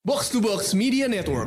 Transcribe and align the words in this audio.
Box 0.00 0.32
to 0.32 0.40
Box 0.40 0.72
Media 0.72 1.04
Network. 1.12 1.44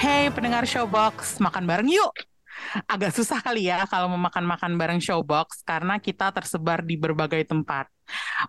Hey 0.00 0.32
pendengar 0.32 0.64
Showbox, 0.64 1.44
makan 1.44 1.68
bareng 1.68 1.92
yuk! 1.92 2.16
Agak 2.88 3.12
susah 3.12 3.44
kali 3.44 3.68
ya 3.68 3.84
kalau 3.84 4.08
mau 4.16 4.32
makan-makan 4.32 4.80
bareng 4.80 5.04
Showbox 5.04 5.60
karena 5.68 6.00
kita 6.00 6.32
tersebar 6.32 6.80
di 6.80 6.96
berbagai 6.96 7.44
tempat. 7.44 7.97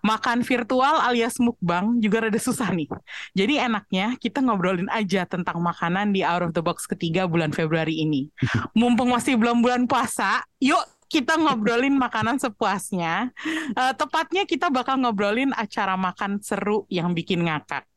Makan 0.00 0.46
virtual 0.46 1.02
alias 1.02 1.36
mukbang 1.42 1.98
juga 1.98 2.28
rada 2.28 2.40
susah 2.40 2.70
nih. 2.72 2.88
Jadi 3.34 3.54
enaknya 3.58 4.16
kita 4.16 4.40
ngobrolin 4.40 4.88
aja 4.88 5.26
tentang 5.26 5.58
makanan 5.60 6.14
di 6.14 6.24
Out 6.24 6.50
of 6.50 6.52
the 6.56 6.62
Box 6.62 6.86
ketiga 6.86 7.26
bulan 7.26 7.50
Februari 7.50 8.00
ini. 8.00 8.30
Mumpung 8.78 9.10
masih 9.10 9.34
belum 9.34 9.60
bulan 9.60 9.84
puasa, 9.90 10.46
yuk 10.62 10.80
kita 11.10 11.34
ngobrolin 11.34 11.98
makanan 11.98 12.38
sepuasnya. 12.38 13.34
Eh, 13.74 13.92
tepatnya 13.98 14.46
kita 14.46 14.70
bakal 14.70 15.02
ngobrolin 15.02 15.50
acara 15.50 15.98
makan 15.98 16.38
seru 16.38 16.86
yang 16.86 17.10
bikin 17.10 17.42
ngakak. 17.50 17.89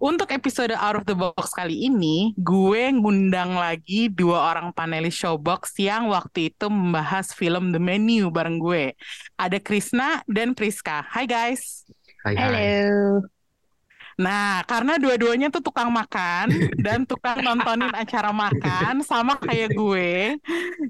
Untuk 0.00 0.32
episode 0.32 0.74
Out 0.74 1.02
of 1.02 1.04
the 1.04 1.16
Box 1.16 1.52
kali 1.54 1.86
ini, 1.86 2.32
gue 2.36 2.90
ngundang 2.90 3.54
lagi 3.56 4.08
dua 4.10 4.54
orang 4.54 4.72
panelis 4.72 5.14
Showbox 5.16 5.76
yang 5.78 6.08
waktu 6.10 6.52
itu 6.54 6.66
membahas 6.66 7.30
film 7.36 7.70
The 7.70 7.80
Menu 7.80 8.32
bareng 8.32 8.58
gue. 8.58 8.96
Ada 9.36 9.60
Krisna 9.60 10.24
dan 10.26 10.56
Priska. 10.56 11.04
Hai 11.06 11.28
guys. 11.28 11.86
Hai, 12.26 12.34
hai. 12.34 13.35
Nah, 14.16 14.64
karena 14.64 14.96
dua-duanya 14.96 15.52
tuh 15.52 15.60
tukang 15.60 15.92
makan 15.92 16.48
dan 16.80 17.04
tukang 17.04 17.44
nontonin 17.44 17.92
acara 17.92 18.32
makan 18.32 19.04
sama 19.04 19.36
kayak 19.36 19.76
gue. 19.76 20.40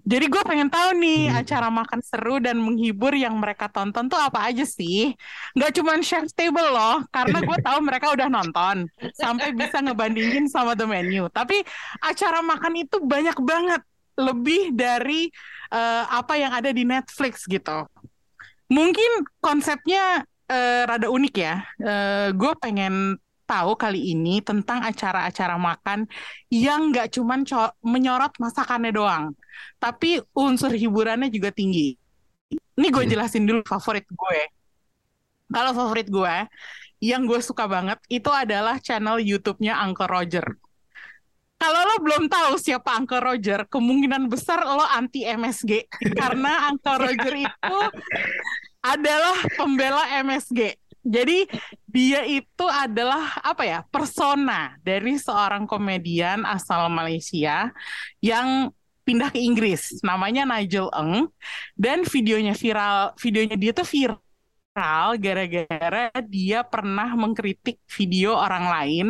Jadi 0.07 0.25
gue 0.31 0.43
pengen 0.47 0.71
tahu 0.71 0.95
nih 0.95 1.27
Hmm. 1.27 1.43
acara 1.43 1.69
makan 1.69 2.01
seru 2.07 2.39
dan 2.39 2.63
menghibur 2.63 3.11
yang 3.19 3.35
mereka 3.35 3.67
tonton 3.67 4.07
tuh 4.07 4.15
apa 4.15 4.47
aja 4.47 4.63
sih? 4.63 5.11
Nggak 5.59 5.75
cuma 5.75 5.99
Chef's 6.07 6.31
Table 6.31 6.71
loh, 6.71 7.03
karena 7.11 7.43
gue 7.43 7.59
tahu 7.67 7.79
mereka 7.83 8.15
udah 8.15 8.31
nonton 8.31 8.87
sampai 9.19 9.51
bisa 9.51 9.83
ngebandingin 9.83 10.47
sama 10.47 10.79
The 10.79 10.87
Menu. 10.87 11.27
Tapi 11.27 11.67
acara 11.99 12.47
makan 12.47 12.79
itu 12.79 13.03
banyak 13.03 13.43
banget, 13.43 13.83
lebih 14.15 14.71
dari 14.71 15.27
eh, 15.75 16.05
apa 16.07 16.39
yang 16.39 16.55
ada 16.55 16.71
di 16.71 16.87
Netflix 16.87 17.43
gitu. 17.51 17.91
Mungkin 18.71 19.27
konsepnya 19.43 20.23
eh, 20.47 20.83
rada 20.87 21.09
unik 21.11 21.35
ya. 21.37 21.55
Eh, 21.79 22.29
gue 22.35 22.53
pengen 22.63 23.19
tahu 23.47 23.79
kali 23.79 24.11
ini 24.11 24.43
tentang 24.43 24.83
acara-acara 24.83 25.55
makan 25.55 26.11
yang 26.51 26.91
nggak 26.91 27.15
cuman 27.15 27.47
menyorot 27.79 28.35
masakannya 28.43 28.91
doang, 28.91 29.39
tapi 29.79 30.19
unsur 30.35 30.75
hiburannya 30.75 31.31
juga 31.31 31.55
tinggi. 31.55 31.95
Ini 32.77 32.87
gue 32.91 33.05
Hmm. 33.07 33.13
jelasin 33.15 33.47
dulu 33.47 33.63
favorit 33.63 34.05
gue. 34.11 34.41
Kalau 35.47 35.71
favorit 35.79 36.11
gue, 36.11 36.35
yang 36.99 37.23
gue 37.23 37.39
suka 37.39 37.71
banget 37.71 38.03
itu 38.11 38.27
adalah 38.35 38.83
channel 38.83 39.23
YouTube-nya 39.23 39.79
Uncle 39.87 40.11
Roger. 40.11 40.43
Kalau 41.57 41.81
lo 41.89 41.97
belum 42.05 42.29
tahu 42.29 42.61
siapa 42.61 43.01
Uncle 43.01 43.23
Roger, 43.23 43.65
kemungkinan 43.65 44.29
besar 44.29 44.61
lo 44.67 44.85
anti 44.85 45.25
MSG 45.25 45.89
karena 46.21 46.69
Uncle 46.69 46.99
Roger 47.01 47.35
itu 47.47 47.79
adalah 48.87 49.37
pembela 49.59 50.05
MSG. 50.23 50.79
Jadi 51.07 51.47
dia 51.87 52.27
itu 52.27 52.67
adalah 52.67 53.39
apa 53.39 53.63
ya 53.63 53.81
persona 53.87 54.75
dari 54.83 55.15
seorang 55.19 55.63
komedian 55.67 56.43
asal 56.43 56.91
Malaysia 56.91 57.71
yang 58.19 58.75
pindah 59.07 59.31
ke 59.31 59.39
Inggris. 59.39 60.03
Namanya 60.03 60.43
Nigel 60.43 60.91
Eng 60.91 61.31
dan 61.79 62.03
videonya 62.03 62.59
viral. 62.59 63.15
Videonya 63.23 63.55
dia 63.55 63.71
tuh 63.71 63.87
viral 63.87 64.19
gara-gara 65.17 66.13
dia 66.27 66.61
pernah 66.67 67.09
mengkritik 67.17 67.81
video 67.89 68.37
orang 68.37 68.67
lain 68.69 69.07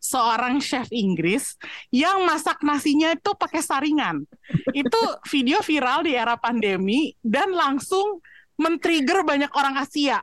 seorang 0.00 0.62
chef 0.64 0.88
Inggris 0.88 1.60
yang 1.92 2.24
masak 2.24 2.62
nasinya 2.62 3.10
itu 3.10 3.34
pakai 3.34 3.58
saringan. 3.58 4.22
Itu 4.70 5.02
video 5.26 5.60
viral 5.66 6.06
di 6.06 6.14
era 6.14 6.38
pandemi 6.38 7.12
dan 7.20 7.50
langsung 7.52 8.22
men-trigger 8.60 9.24
banyak 9.24 9.50
orang 9.56 9.80
Asia. 9.80 10.20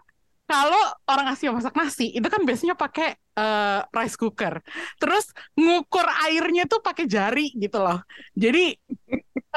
Kalau 0.47 0.79
orang 1.11 1.35
Asia 1.35 1.51
masak 1.51 1.75
nasi, 1.75 2.07
itu 2.15 2.23
kan 2.31 2.39
biasanya 2.47 2.79
pakai 2.79 3.19
eh, 3.19 3.79
rice 3.91 4.15
cooker. 4.15 4.63
Terus 4.95 5.27
ngukur 5.59 6.07
airnya 6.23 6.63
tuh 6.71 6.79
pakai 6.79 7.03
jari 7.03 7.51
gitu 7.51 7.83
loh. 7.83 7.99
Jadi 8.31 8.79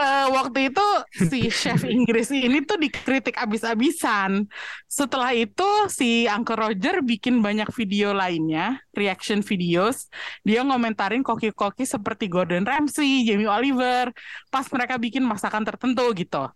eh, 0.00 0.26
waktu 0.34 0.74
itu 0.74 0.86
si 1.30 1.46
chef 1.46 1.86
Inggris 1.86 2.34
ini 2.34 2.66
tuh 2.66 2.74
dikritik 2.74 3.38
abis-abisan. 3.38 4.50
Setelah 4.90 5.30
itu 5.30 5.68
si 5.86 6.26
Uncle 6.26 6.58
Roger 6.58 7.06
bikin 7.06 7.38
banyak 7.38 7.70
video 7.70 8.10
lainnya, 8.10 8.82
reaction 8.90 9.46
videos. 9.46 10.10
Dia 10.42 10.66
ngomentarin 10.66 11.22
koki-koki 11.22 11.86
seperti 11.86 12.26
Gordon 12.26 12.66
Ramsay, 12.66 13.22
Jamie 13.30 13.46
Oliver, 13.46 14.10
pas 14.50 14.66
mereka 14.74 14.98
bikin 14.98 15.22
masakan 15.22 15.62
tertentu 15.62 16.02
gitu. 16.18 16.50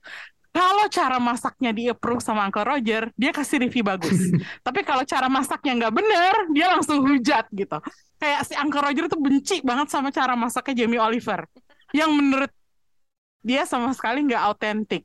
Kalau 0.54 0.87
cara 0.87 1.19
masaknya 1.19 1.75
di-approve 1.75 2.22
sama 2.22 2.47
Uncle 2.47 2.62
Roger, 2.62 3.10
dia 3.19 3.34
kasih 3.34 3.66
review 3.66 3.82
bagus. 3.82 4.15
Tapi 4.66 4.87
kalau 4.87 5.03
cara 5.03 5.26
masaknya 5.26 5.82
nggak 5.82 5.94
bener, 5.98 6.34
dia 6.54 6.70
langsung 6.70 7.03
hujat 7.03 7.50
gitu. 7.50 7.82
Kayak 8.22 8.41
si 8.47 8.54
Uncle 8.54 8.78
Roger 8.87 9.10
tuh 9.10 9.19
benci 9.19 9.59
banget 9.66 9.91
sama 9.91 10.15
cara 10.15 10.38
masaknya 10.38 10.87
Jamie 10.87 11.03
Oliver. 11.03 11.50
Yang 11.91 12.10
menurut 12.15 12.53
dia 13.42 13.66
sama 13.66 13.91
sekali 13.98 14.22
nggak 14.31 14.42
autentik. 14.47 15.03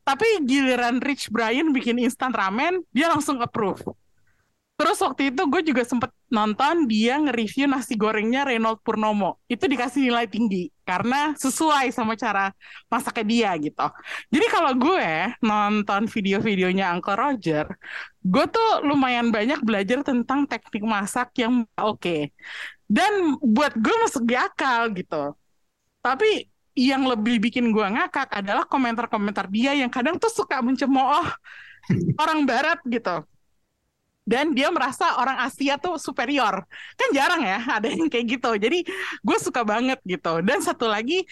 Tapi 0.00 0.40
giliran 0.48 1.04
Rich 1.04 1.28
Brian 1.28 1.76
bikin 1.76 2.00
instant 2.00 2.32
ramen, 2.32 2.80
dia 2.88 3.12
langsung 3.12 3.36
approve. 3.44 3.84
Terus 4.80 4.96
waktu 5.04 5.28
itu 5.28 5.44
gue 5.44 5.60
juga 5.60 5.84
sempet 5.84 6.08
nonton 6.32 6.88
dia 6.88 7.20
nge-review 7.20 7.68
nasi 7.68 8.00
gorengnya 8.00 8.48
Reynold 8.48 8.80
Purnomo. 8.80 9.44
Itu 9.44 9.68
dikasih 9.68 10.08
nilai 10.08 10.24
tinggi 10.24 10.72
karena 10.86 11.34
sesuai 11.34 11.90
sama 11.90 12.14
cara 12.14 12.54
masaknya 12.86 13.24
dia 13.26 13.50
gitu. 13.58 13.86
Jadi 14.30 14.46
kalau 14.54 14.72
gue 14.78 15.10
nonton 15.42 16.06
video-videonya 16.06 16.94
Uncle 16.94 17.18
Roger, 17.18 17.66
gue 18.22 18.44
tuh 18.46 18.86
lumayan 18.86 19.34
banyak 19.34 19.58
belajar 19.66 20.06
tentang 20.06 20.46
teknik 20.46 20.86
masak 20.86 21.34
yang 21.42 21.66
oke. 21.74 22.30
Dan 22.86 23.34
buat 23.42 23.74
gue 23.74 23.94
masuk 24.06 24.22
di 24.30 24.38
akal 24.38 24.94
gitu. 24.94 25.34
Tapi 26.00 26.46
yang 26.78 27.02
lebih 27.08 27.42
bikin 27.42 27.74
gue 27.74 27.82
ngakak 27.82 28.30
adalah 28.30 28.62
komentar-komentar 28.68 29.50
dia 29.50 29.74
yang 29.74 29.90
kadang 29.90 30.20
tuh 30.22 30.30
suka 30.30 30.62
mencemooh 30.62 31.26
orang 32.22 32.46
barat 32.46 32.78
gitu. 32.86 33.26
Dan 34.26 34.58
dia 34.58 34.74
merasa 34.74 35.22
orang 35.22 35.38
Asia 35.46 35.78
tuh 35.78 36.02
superior. 36.02 36.66
Kan 36.98 37.08
jarang 37.14 37.46
ya 37.46 37.62
ada 37.78 37.86
yang 37.86 38.10
kayak 38.10 38.26
gitu. 38.38 38.50
Jadi 38.58 38.82
gue 39.22 39.38
suka 39.38 39.62
banget 39.62 40.02
gitu. 40.02 40.42
Dan 40.42 40.58
satu 40.60 40.90
lagi, 40.90 41.22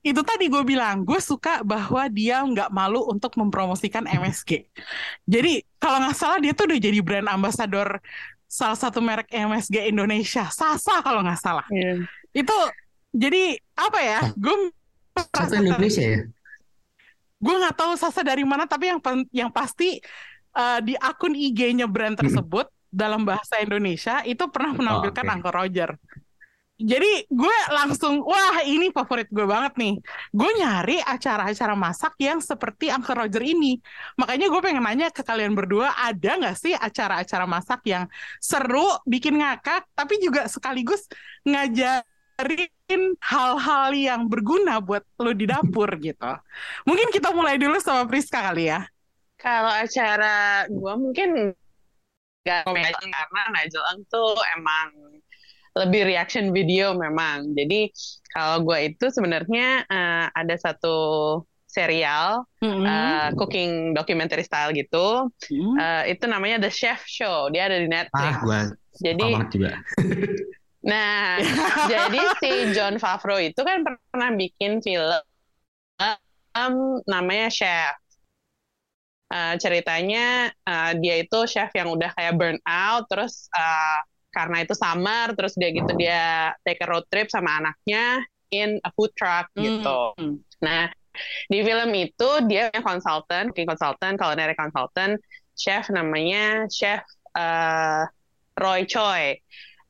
itu 0.00 0.20
tadi 0.24 0.48
gue 0.48 0.62
bilang, 0.64 1.04
gue 1.04 1.20
suka 1.20 1.60
bahwa 1.60 2.08
dia 2.08 2.40
nggak 2.40 2.72
malu 2.72 3.04
untuk 3.04 3.36
mempromosikan 3.36 4.08
MSG. 4.08 4.64
Jadi 5.28 5.60
kalau 5.76 6.00
nggak 6.00 6.16
salah 6.16 6.38
dia 6.40 6.56
tuh 6.56 6.72
udah 6.72 6.80
jadi 6.80 6.98
brand 7.04 7.28
ambassador 7.28 8.00
salah 8.48 8.78
satu 8.80 9.04
merek 9.04 9.28
MSG 9.28 9.92
Indonesia. 9.92 10.48
Sasa 10.48 11.04
kalau 11.04 11.20
nggak 11.20 11.38
salah. 11.38 11.68
Iya. 11.68 12.08
Itu 12.32 12.56
jadi 13.12 13.60
apa 13.76 14.00
ya? 14.00 14.20
Gue 14.34 14.72
Satu 15.18 15.58
Indonesia 15.58 16.04
ya? 16.04 16.20
gue 17.38 17.54
nggak 17.54 17.76
tahu 17.78 17.92
Sasa 17.94 18.26
dari 18.26 18.42
mana 18.42 18.66
tapi 18.66 18.90
yang 18.90 19.00
yang 19.30 19.50
pasti 19.50 20.02
eh, 20.58 20.80
di 20.82 20.94
akun 20.98 21.38
IG-nya 21.38 21.86
brand 21.86 22.18
tersebut 22.18 22.66
dalam 22.88 23.22
bahasa 23.22 23.60
Indonesia 23.60 24.24
itu 24.24 24.48
pernah 24.50 24.74
menampilkan 24.74 25.24
oke. 25.24 25.32
Uncle 25.38 25.54
Roger. 25.54 25.90
Jadi 26.78 27.26
gue 27.26 27.58
langsung 27.74 28.22
wah 28.22 28.62
ini 28.62 28.94
favorit 28.94 29.26
gue 29.34 29.42
banget 29.42 29.74
nih. 29.74 29.94
Gue 30.30 30.50
nyari 30.62 31.02
acara-acara 31.02 31.74
masak 31.74 32.14
yang 32.22 32.38
seperti 32.38 32.86
Uncle 32.94 33.18
Roger 33.18 33.42
ini. 33.42 33.82
Makanya 34.14 34.46
gue 34.46 34.60
pengen 34.62 34.86
nanya 34.86 35.10
ke 35.10 35.26
kalian 35.26 35.58
berdua 35.58 35.90
ada 35.98 36.38
nggak 36.38 36.54
sih 36.54 36.78
acara-acara 36.78 37.50
masak 37.50 37.82
yang 37.82 38.06
seru, 38.38 38.94
bikin 39.10 39.42
ngakak, 39.42 39.90
tapi 39.90 40.22
juga 40.22 40.46
sekaligus 40.46 41.10
ngajarin 41.42 43.02
hal-hal 43.26 43.90
yang 43.98 44.30
berguna 44.30 44.78
buat 44.78 45.02
lo 45.18 45.34
di 45.34 45.50
dapur 45.50 45.90
gitu. 45.98 46.30
Mungkin 46.86 47.10
kita 47.10 47.34
mulai 47.34 47.58
dulu 47.58 47.82
sama 47.82 48.06
Priska 48.06 48.38
kali 48.38 48.70
ya. 48.70 48.86
Kalau 49.38 49.70
acara 49.70 50.66
gua 50.68 50.98
mungkin 50.98 51.54
gak 52.42 52.66
komedi 52.66 53.06
karena 53.06 53.42
Nigel 53.54 53.84
Eng 53.94 54.02
tuh 54.10 54.34
emang 54.58 54.88
lebih 55.78 56.10
reaction 56.10 56.50
video 56.50 56.92
memang. 56.98 57.54
Jadi 57.54 57.88
kalau 58.34 58.66
gua 58.66 58.82
itu 58.82 59.08
sebenarnya 59.14 59.86
eh, 59.86 60.26
ada 60.34 60.54
satu 60.58 60.98
serial 61.68 62.48
Mm-mm. 62.64 62.82
uh, 62.88 63.28
cooking 63.36 63.92
documentary 63.92 64.42
style 64.42 64.72
gitu. 64.72 65.28
Mm. 65.52 65.76
Uh, 65.76 66.02
itu 66.08 66.24
namanya 66.24 66.56
The 66.64 66.72
Chef 66.72 67.04
Show. 67.04 67.52
Dia 67.52 67.68
ada 67.68 67.76
di 67.78 67.86
Netflix. 67.86 68.34
Ah, 68.34 68.40
gue 68.40 68.60
Jadi, 69.04 69.28
juga. 69.52 69.72
nah, 70.90 71.38
jadi 71.86 72.20
si 72.40 72.50
John 72.72 72.96
Favreau 72.96 73.38
itu 73.38 73.60
kan 73.60 73.84
pernah 73.84 74.32
bikin 74.34 74.80
film 74.80 75.22
um, 76.56 76.74
namanya 77.04 77.52
Chef. 77.52 77.94
Uh, 79.28 79.60
ceritanya 79.60 80.48
uh, 80.64 80.96
dia 80.96 81.20
itu 81.20 81.44
chef 81.44 81.68
yang 81.76 81.92
udah 81.92 82.16
kayak 82.16 82.32
burn 82.40 82.56
out, 82.64 83.04
terus 83.12 83.52
uh, 83.52 84.00
karena 84.32 84.64
itu 84.64 84.72
summer, 84.72 85.36
terus 85.36 85.52
dia 85.52 85.68
gitu 85.68 85.92
dia 86.00 86.56
take 86.64 86.80
a 86.80 86.88
road 86.88 87.04
trip 87.12 87.28
sama 87.28 87.60
anaknya 87.60 88.24
in 88.48 88.80
a 88.80 88.90
food 88.96 89.12
truck 89.12 89.52
gitu. 89.52 90.16
Mm. 90.16 90.40
Nah, 90.64 90.88
di 91.44 91.60
film 91.60 91.92
itu 91.92 92.30
dia 92.48 92.72
yang 92.72 92.80
konsultan, 92.80 93.52
cooking 93.52 93.68
consultant, 93.68 94.16
culinary 94.16 94.56
consultant, 94.56 95.20
chef 95.52 95.92
namanya 95.92 96.64
chef 96.72 97.04
uh, 97.36 98.08
Roy 98.56 98.88
Choi, 98.88 99.36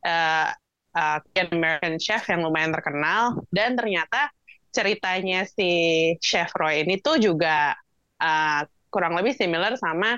uh, 0.02 0.50
uh, 0.98 1.18
American 1.38 2.02
chef 2.02 2.26
yang 2.26 2.42
lumayan 2.42 2.74
terkenal, 2.74 3.38
dan 3.54 3.78
ternyata 3.78 4.34
ceritanya 4.74 5.46
si 5.46 5.70
chef 6.18 6.50
Roy 6.58 6.82
ini 6.82 6.98
tuh 6.98 7.22
juga 7.22 7.78
uh, 8.18 8.66
kurang 8.88 9.16
lebih 9.16 9.32
similar 9.32 9.76
sama 9.76 10.16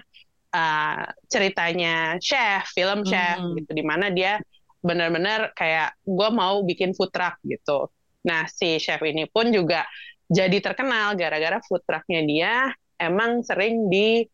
uh, 0.51 1.03
ceritanya 1.27 2.19
chef, 2.19 2.71
film 2.75 3.03
chef 3.03 3.39
Hmm. 3.39 3.55
gitu, 3.59 3.71
di 3.71 3.85
mana 3.85 4.11
dia 4.11 4.39
benar-benar 4.81 5.53
kayak 5.53 5.93
gue 6.03 6.29
mau 6.33 6.65
bikin 6.65 6.97
food 6.97 7.13
truck 7.13 7.37
gitu. 7.45 7.93
Nah, 8.25 8.49
si 8.49 8.81
chef 8.81 9.01
ini 9.05 9.29
pun 9.29 9.53
juga 9.53 9.85
jadi 10.27 10.63
terkenal 10.63 11.19
gara-gara 11.19 11.61
food 11.67 11.83
trucknya 11.85 12.21
dia 12.25 12.55
emang 12.97 13.43
sering 13.43 13.89
di 13.89 14.25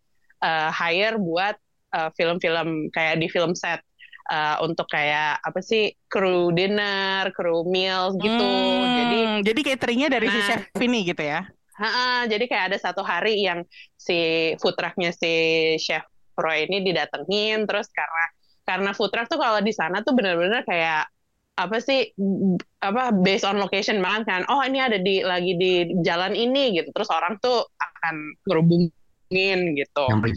uh, 0.43 0.71
hire 0.71 1.17
buat 1.17 1.57
uh, 1.95 2.11
film-film 2.15 2.91
kayak 2.93 3.19
di 3.19 3.27
film 3.27 3.55
set 3.55 3.81
uh, 4.29 4.59
untuk 4.63 4.87
kayak 4.87 5.39
apa 5.41 5.59
sih 5.63 5.95
crew 6.07 6.51
dinner, 6.51 7.31
crew 7.33 7.65
meals 7.67 8.15
gitu. 8.19 8.37
Hmm, 8.37 8.95
Jadi 8.99 9.19
jadi 9.47 9.61
cateringnya 9.75 10.09
dari 10.13 10.27
si 10.29 10.39
Nah. 10.39 10.47
chef 10.47 10.63
ini 10.79 10.99
gitu 11.07 11.23
ya. 11.23 11.47
Ha-ha, 11.77 12.25
jadi 12.25 12.45
kayak 12.49 12.65
ada 12.73 12.79
satu 12.81 13.05
hari 13.05 13.45
yang 13.45 13.61
si 13.97 14.53
food 14.57 14.75
trucknya 14.81 15.13
si 15.13 15.33
chef 15.77 16.05
Roy 16.37 16.69
ini 16.69 16.85
didatengin 16.85 17.65
terus 17.69 17.89
karena 17.93 18.25
karena 18.65 18.91
food 18.97 19.13
truck 19.13 19.29
tuh 19.29 19.41
kalau 19.41 19.61
di 19.61 19.73
sana 19.73 20.01
tuh 20.01 20.17
bener-bener 20.17 20.65
kayak 20.65 21.09
apa 21.57 21.77
sih 21.81 22.13
apa 22.85 23.17
based 23.17 23.49
on 23.49 23.57
location 23.57 24.05
banget 24.05 24.29
kan 24.29 24.43
oh 24.53 24.61
ini 24.61 24.77
ada 24.77 25.01
di 25.01 25.25
lagi 25.25 25.57
di 25.57 25.89
jalan 26.05 26.37
ini 26.37 26.77
gitu 26.77 26.93
terus 26.93 27.09
orang 27.09 27.41
tuh 27.41 27.65
akan 27.81 28.37
ngerubungin 28.45 29.59
gitu 29.77 30.07
Nyamperin. 30.13 30.37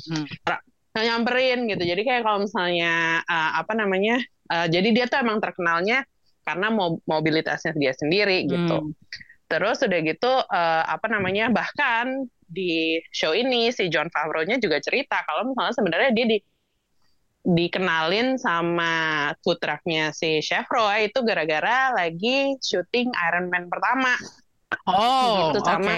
Nah, 0.89 1.03
nyamperin 1.05 1.59
gitu. 1.69 1.83
Jadi 1.85 2.01
kayak 2.01 2.21
kalau 2.25 2.43
misalnya 2.43 3.21
uh, 3.23 3.61
apa 3.61 3.77
namanya, 3.77 4.17
uh, 4.49 4.65
jadi 4.65 4.89
dia 4.89 5.05
tuh 5.05 5.21
emang 5.21 5.37
terkenalnya 5.37 6.01
karena 6.43 6.73
mo- 6.73 6.99
mobilitasnya 7.05 7.77
dia 7.77 7.93
sendiri 7.93 8.49
gitu. 8.49 8.77
Hmm. 8.89 8.91
Terus 9.49 9.81
udah 9.81 9.99
gitu 10.05 10.29
uh, 10.29 10.83
apa 10.85 11.09
namanya, 11.09 11.49
bahkan 11.49 12.29
di 12.45 13.01
show 13.09 13.33
ini 13.33 13.73
si 13.73 13.89
John 13.89 14.09
Favreau-nya 14.13 14.61
juga 14.61 14.77
cerita 14.81 15.21
kalau 15.25 15.53
misalnya 15.53 15.73
sebenarnya 15.73 16.11
dia 16.13 16.25
di 16.25 16.37
dikenalin 17.39 18.35
sama 18.35 18.93
food 19.41 19.57
truck-nya 19.63 20.11
si 20.11 20.43
Chef 20.43 20.67
Roy 20.69 21.07
itu 21.07 21.23
gara-gara 21.23 21.95
lagi 21.95 22.59
syuting 22.59 23.09
Iron 23.31 23.47
Man 23.49 23.71
pertama. 23.71 24.13
Oh, 24.85 25.49
Gitu, 25.49 25.65
oke. 25.65 25.65
sama 25.65 25.95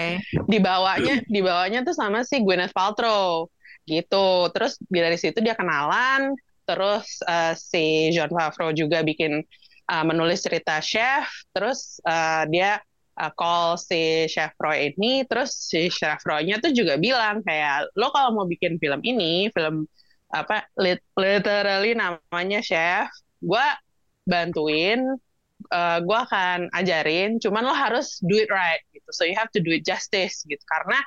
dibawanya 0.48 1.20
dibawanya 1.28 1.84
tuh 1.84 1.92
sama 1.92 2.24
si 2.24 2.40
Gwyneth 2.40 2.72
Paltrow. 2.72 3.52
Gitu. 3.84 4.26
Terus 4.54 4.78
dari 4.88 5.18
situ 5.18 5.44
dia 5.44 5.52
kenalan 5.58 6.32
terus 6.62 7.20
eh, 7.26 7.52
si 7.58 8.14
John 8.14 8.30
Favreau 8.30 8.70
juga 8.72 9.02
bikin 9.02 9.42
eh, 9.90 10.04
menulis 10.06 10.46
cerita 10.46 10.78
chef 10.78 11.26
terus 11.50 11.98
eh, 12.06 12.44
dia 12.48 12.78
eh, 13.18 13.32
call 13.36 13.76
si 13.76 14.26
chef 14.30 14.52
Roy 14.60 14.92
ini 14.94 15.24
terus 15.28 15.52
si 15.56 15.88
chef 15.92 16.20
Roy-nya 16.24 16.58
tuh 16.62 16.72
juga 16.72 16.96
bilang 16.96 17.44
kayak 17.44 17.92
lo 17.98 18.08
kalau 18.14 18.32
mau 18.36 18.46
bikin 18.48 18.76
film 18.80 19.00
ini 19.04 19.48
film 19.52 19.84
apa 20.32 20.64
lit- 20.80 21.04
literally 21.16 21.92
namanya 21.92 22.60
chef 22.64 23.08
gue 23.42 23.66
bantuin 24.24 25.18
eh, 25.70 25.98
gue 26.02 26.18
akan 26.26 26.70
ajarin, 26.74 27.38
cuman 27.42 27.62
lo 27.66 27.74
harus 27.74 28.18
do 28.22 28.34
it 28.38 28.50
right 28.50 28.82
gitu. 28.94 29.10
So 29.14 29.22
you 29.26 29.34
have 29.38 29.50
to 29.54 29.60
do 29.62 29.70
it 29.74 29.86
justice 29.86 30.42
gitu. 30.46 30.62
Karena 30.66 30.98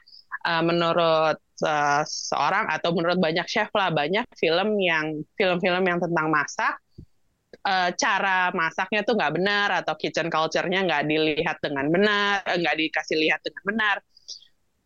eh, 0.47 0.63
menurut 0.63 1.37
eh, 1.63 2.03
seorang 2.07 2.71
atau 2.71 2.95
menurut 2.95 3.19
banyak 3.19 3.47
chef 3.47 3.71
lah 3.75 3.91
banyak 3.91 4.23
film 4.39 4.79
yang 4.79 5.23
film-film 5.39 5.83
yang 5.87 5.99
tentang 5.99 6.27
masak 6.31 6.75
eh, 7.67 7.89
cara 7.97 8.49
masaknya 8.53 9.01
tuh 9.07 9.13
nggak 9.17 9.33
benar 9.37 9.67
atau 9.83 9.93
kitchen 10.01 10.29
culture-nya 10.33 10.79
nggak 10.87 11.03
dilihat 11.09 11.57
dengan 11.65 11.85
benar, 11.93 12.33
eh, 12.47 12.57
nggak 12.61 12.75
dikasih 12.81 13.17
lihat 13.23 13.39
dengan 13.45 13.63
benar. 13.69 13.97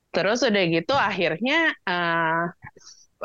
Terus 0.09 0.39
udah 0.41 0.63
gitu 0.73 0.93
akhirnya 0.97 1.57
eh, 1.85 2.43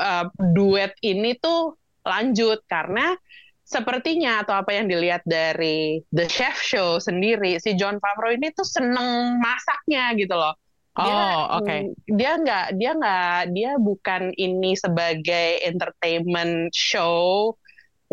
eh, 0.00 0.24
duet 0.56 0.92
ini 1.04 1.30
tuh 1.40 1.76
lanjut 2.04 2.60
karena 2.68 3.16
sepertinya 3.64 4.44
atau 4.44 4.54
apa 4.60 4.76
yang 4.76 4.86
dilihat 4.92 5.24
dari 5.24 6.04
The 6.12 6.28
Chef 6.28 6.60
Show 6.60 7.00
sendiri 7.00 7.56
si 7.64 7.72
John 7.80 7.96
Favreau 7.96 8.36
ini 8.36 8.52
tuh 8.52 8.66
seneng 8.68 9.40
masaknya 9.40 10.12
gitu 10.20 10.36
loh. 10.36 10.52
Dia, 11.00 11.16
Oh, 11.16 11.58
oke. 11.58 11.74
mm, 11.74 11.90
Dia 12.06 12.38
nggak 12.38 12.66
dia 12.78 12.90
nggak 12.94 13.40
dia 13.56 13.70
bukan 13.80 14.30
ini 14.36 14.78
sebagai 14.78 15.58
entertainment 15.66 16.70
show 16.70 17.56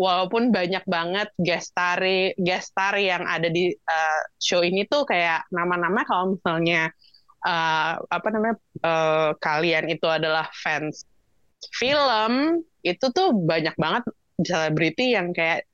walaupun 0.01 0.50
banyak 0.50 0.81
banget 0.89 1.30
guest 1.38 1.77
star 1.77 2.01
guest 2.42 2.74
star 2.74 2.98
yang 2.98 3.21
ada 3.30 3.45
di 3.53 3.69
uh, 3.69 4.21
show 4.42 4.65
ini 4.65 4.89
tuh 4.89 5.06
kayak 5.06 5.45
nama-nama 5.53 6.01
kalau 6.09 6.33
misalnya 6.33 6.89
uh, 7.45 8.01
apa 8.09 8.27
namanya 8.33 8.56
uh, 8.81 9.30
kalian 9.38 9.94
itu 9.94 10.09
adalah 10.09 10.50
fans 10.57 11.06
film 11.77 12.65
itu 12.81 13.06
tuh 13.13 13.30
banyak 13.38 13.77
banget 13.77 14.01
selebriti 14.42 15.13
yang 15.13 15.30
kayak 15.38 15.69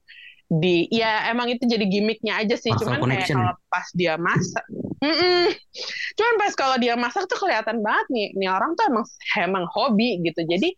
di 0.47 0.87
ya 0.91 1.27
emang 1.31 1.51
itu 1.51 1.63
jadi 1.67 1.87
gimmicknya 1.87 2.39
aja 2.39 2.55
sih 2.55 2.71
cuman 2.71 2.99
kayak 2.99 3.27
connection. 3.27 3.35
kalau 3.39 3.55
pas 3.67 3.87
dia 3.95 4.15
masak 4.15 4.65
Mm-mm. 5.03 5.51
cuman 6.15 6.35
pas 6.39 6.53
kalau 6.55 6.75
dia 6.79 6.95
masak 6.95 7.27
tuh 7.27 7.39
kelihatan 7.39 7.83
banget 7.83 8.07
nih 8.11 8.27
nih 8.35 8.49
orang 8.51 8.75
tuh 8.75 8.87
emang 8.91 9.05
emang 9.39 9.65
hobi 9.71 10.23
gitu 10.23 10.43
jadi 10.47 10.71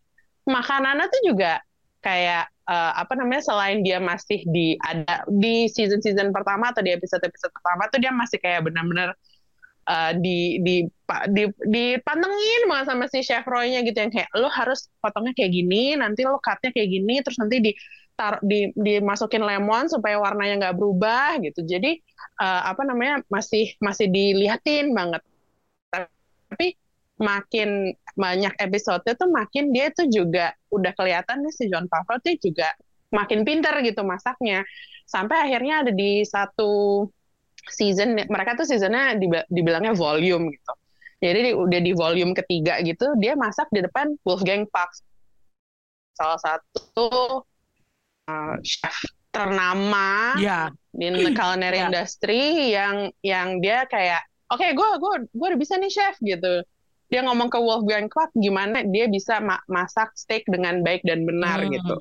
makanannya 0.49 1.05
tuh 1.09 1.21
juga 1.21 1.61
kayak 2.01 2.49
eh, 2.69 2.92
apa 2.94 3.13
namanya 3.18 3.44
selain 3.50 3.81
dia 3.81 3.98
masih 3.98 4.45
di 4.45 4.77
ada 4.86 5.25
di 5.27 5.66
season 5.66 6.00
season 6.00 6.30
pertama 6.30 6.69
atau 6.69 6.85
di 6.85 6.94
episode 6.94 7.26
episode 7.26 7.49
pertama 7.52 7.90
tuh 7.90 7.99
dia 7.99 8.14
masih 8.14 8.38
kayak 8.38 8.69
benar-benar 8.69 9.18
eh, 9.90 10.11
di 10.21 10.61
di 10.61 10.76
di 11.33 11.44
dipantengin 11.66 12.61
banget 12.69 12.85
sama 12.94 13.06
si 13.09 13.26
chef 13.26 13.44
Roy-nya 13.49 13.81
gitu 13.81 13.97
yang 13.97 14.14
kayak 14.14 14.30
lo 14.38 14.47
harus 14.54 14.88
potongnya 15.02 15.33
kayak 15.33 15.52
gini 15.52 15.97
nanti 15.97 16.21
lo 16.23 16.38
cutnya 16.38 16.69
kayak 16.69 16.90
gini 16.94 17.16
terus 17.26 17.42
nanti 17.42 17.57
di 17.59 17.71
tar, 18.19 18.44
di 18.44 18.76
dimasukin 18.76 19.40
lemon 19.40 19.88
supaya 19.88 20.19
warnanya 20.19 20.68
nggak 20.68 20.76
berubah 20.76 21.40
gitu. 21.40 21.64
Jadi 21.64 21.95
eh, 22.44 22.61
apa 22.68 22.83
namanya 22.83 23.23
masih 23.31 23.80
masih 23.80 24.11
dilihatin 24.11 24.92
banget. 24.92 25.23
Tapi 26.52 26.76
makin 27.19 27.92
banyak 28.16 28.56
episode 28.57 29.04
tuh 29.04 29.30
makin 29.30 29.76
dia 29.76 29.92
tuh 29.92 30.07
juga 30.07 30.56
udah 30.71 30.92
kelihatan 30.95 31.44
nih 31.44 31.54
si 31.54 31.68
John 31.68 31.85
Favreau 31.92 32.19
tuh 32.23 32.35
juga 32.40 32.71
makin 33.11 33.44
pinter 33.44 33.76
gitu 33.83 34.02
masaknya. 34.07 34.64
Sampai 35.06 35.42
akhirnya 35.44 35.83
ada 35.83 35.92
di 35.92 36.23
satu 36.23 37.06
season 37.69 38.16
mereka 38.16 38.56
tuh 38.56 38.66
seasonnya 38.66 39.19
dibi- 39.19 39.47
dibilangnya 39.52 39.94
volume 39.94 40.49
gitu. 40.56 40.73
Jadi 41.19 41.40
di- 41.52 41.57
udah 41.57 41.80
di 41.83 41.92
volume 41.92 42.31
ketiga 42.31 42.80
gitu 42.80 43.11
dia 43.19 43.35
masak 43.35 43.68
di 43.76 43.83
depan 43.83 44.16
Wolfgang 44.23 44.64
Puck 44.71 44.90
salah 46.16 46.40
satu 46.40 47.07
uh, 48.28 48.56
chef 48.64 48.95
ternama 49.31 50.35
Ya, 50.35 50.68
di 50.92 51.07
culinary 51.31 51.80
Ya. 51.80 51.88
industry 51.88 52.73
yang 52.76 52.95
yang 53.23 53.47
dia 53.64 53.88
kayak 53.88 54.19
oke 54.52 54.68
gue 54.68 54.88
gue 54.99 55.14
gue 55.31 55.47
udah 55.54 55.59
bisa 55.59 55.80
nih 55.80 55.92
chef 55.92 56.16
gitu 56.19 56.66
dia 57.09 57.25
ngomong 57.25 57.49
ke 57.49 57.57
Wolfgang 57.57 58.06
Puck 58.07 58.30
gimana 58.37 58.85
dia 58.85 59.09
bisa 59.09 59.42
ma- 59.42 59.66
masak 59.66 60.13
steak 60.13 60.45
dengan 60.45 60.85
baik 60.85 61.01
dan 61.04 61.25
benar 61.25 61.66
Hmm. 61.66 61.73
gitu. 61.73 61.95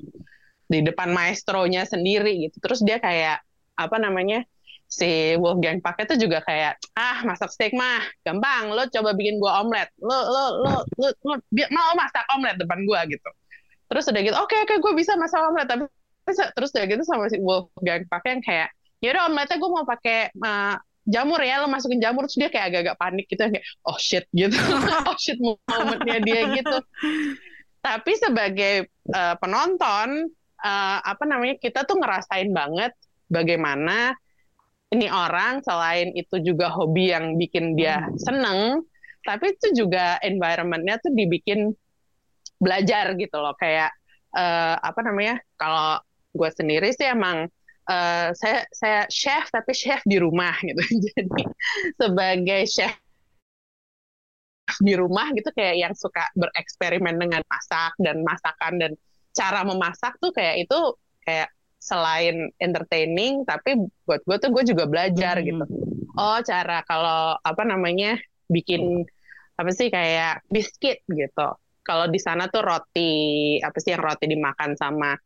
Di 0.69 0.85
depan 0.85 1.09
maestronya 1.09 1.83
sendiri 1.89 2.45
gitu. 2.49 2.61
Terus 2.61 2.85
dia 2.85 3.01
kayak 3.01 3.41
apa 3.73 3.97
namanya 3.97 4.45
si 4.85 5.33
Wolfgang 5.41 5.81
Puck 5.81 5.97
itu 6.01 6.29
juga 6.29 6.45
kayak 6.45 6.77
ah 6.93 7.25
masak 7.25 7.49
steak 7.49 7.73
mah 7.73 8.05
gampang. 8.21 8.69
Lo 8.69 8.85
coba 8.85 9.17
bikin 9.17 9.41
gua 9.41 9.65
omelet. 9.65 9.89
Lo 9.97 10.13
lo 10.13 10.43
lo 10.61 10.73
lo, 10.97 11.07
lo 11.25 11.33
mau 11.73 11.89
masak 11.97 12.25
omelet 12.37 12.57
depan 12.61 12.85
gua 12.85 13.05
gitu. 13.09 13.29
Terus 13.89 14.05
udah 14.05 14.21
gitu 14.21 14.37
oke 14.37 14.55
oke 14.69 14.75
gue 14.77 14.93
bisa 14.93 15.17
masak 15.17 15.41
omelet. 15.41 15.65
Tapi 15.65 15.83
terus, 16.29 16.69
udah 16.77 16.85
gitu 16.85 17.01
sama 17.09 17.25
si 17.33 17.41
Wolfgang 17.41 18.05
Puck 18.05 18.21
yang 18.29 18.41
kayak 18.45 18.69
ya 19.01 19.17
udah 19.17 19.33
omeletnya 19.33 19.57
gue 19.57 19.69
mau 19.73 19.85
pakai 19.87 20.29
uh, 20.37 20.77
jamur 21.09 21.41
ya, 21.41 21.59
lo 21.59 21.67
masukin 21.67 21.97
jamur 21.97 22.29
terus 22.29 22.37
dia 22.37 22.49
kayak 22.53 22.65
agak-agak 22.69 22.97
panik 23.01 23.25
gitu 23.25 23.41
kayak 23.41 23.65
oh 23.83 23.97
shit 23.97 24.25
gitu, 24.31 24.55
oh 25.09 25.17
shit 25.17 25.41
momennya 25.41 26.21
dia 26.21 26.41
gitu. 26.53 26.77
Tapi 27.81 28.11
sebagai 28.21 28.87
uh, 29.11 29.35
penonton 29.41 30.29
uh, 30.61 30.97
apa 31.01 31.23
namanya 31.25 31.57
kita 31.57 31.83
tuh 31.83 31.97
ngerasain 31.97 32.53
banget 32.53 32.93
bagaimana 33.31 34.13
ini 34.89 35.05
orang 35.09 35.61
selain 35.61 36.09
itu 36.17 36.41
juga 36.41 36.73
hobi 36.73 37.13
yang 37.13 37.37
bikin 37.37 37.77
dia 37.77 38.05
seneng, 38.17 38.85
tapi 39.25 39.53
itu 39.53 39.85
juga 39.85 40.17
environmentnya 40.21 40.97
tuh 40.97 41.13
dibikin 41.13 41.73
belajar 42.59 43.15
gitu 43.15 43.37
loh 43.39 43.55
kayak 43.55 43.93
uh, 44.35 44.75
apa 44.75 44.99
namanya 45.05 45.39
kalau 45.55 46.01
gue 46.35 46.49
sendiri 46.53 46.91
sih 46.93 47.07
emang 47.07 47.47
uh, 47.89 48.29
saya 48.37 48.63
saya 48.69 49.01
chef 49.09 49.49
tapi 49.49 49.73
chef 49.73 49.99
di 50.05 50.21
rumah 50.21 50.53
gitu. 50.61 50.79
Jadi 51.09 51.43
sebagai 51.97 52.61
chef 52.69 52.93
di 54.79 54.93
rumah 54.93 55.33
gitu 55.33 55.49
kayak 55.49 55.75
yang 55.81 55.93
suka 55.97 56.29
bereksperimen 56.37 57.17
dengan 57.17 57.41
masak 57.49 57.97
dan 57.97 58.21
masakan 58.21 58.77
dan 58.77 58.91
cara 59.33 59.65
memasak 59.65 60.13
tuh 60.21 60.29
kayak 60.29 60.69
itu 60.69 60.79
kayak 61.25 61.49
selain 61.79 62.51
entertaining 62.59 63.41
tapi 63.47 63.79
buat 64.05 64.21
gue 64.27 64.37
tuh 64.37 64.51
gue 64.53 64.63
juga 64.69 64.85
belajar 64.85 65.41
hmm. 65.41 65.45
gitu. 65.49 65.65
Oh 66.19 66.37
cara 66.45 66.85
kalau 66.85 67.39
apa 67.41 67.63
namanya 67.65 68.19
bikin 68.51 69.07
apa 69.57 69.71
sih 69.73 69.89
kayak 69.89 70.45
biskuit 70.47 71.01
gitu. 71.09 71.49
Kalau 71.81 72.05
di 72.05 72.21
sana 72.21 72.45
tuh 72.51 72.61
roti 72.61 73.57
apa 73.65 73.77
sih 73.81 73.97
yang 73.97 74.03
roti 74.05 74.29
dimakan 74.29 74.77
sama 74.77 75.17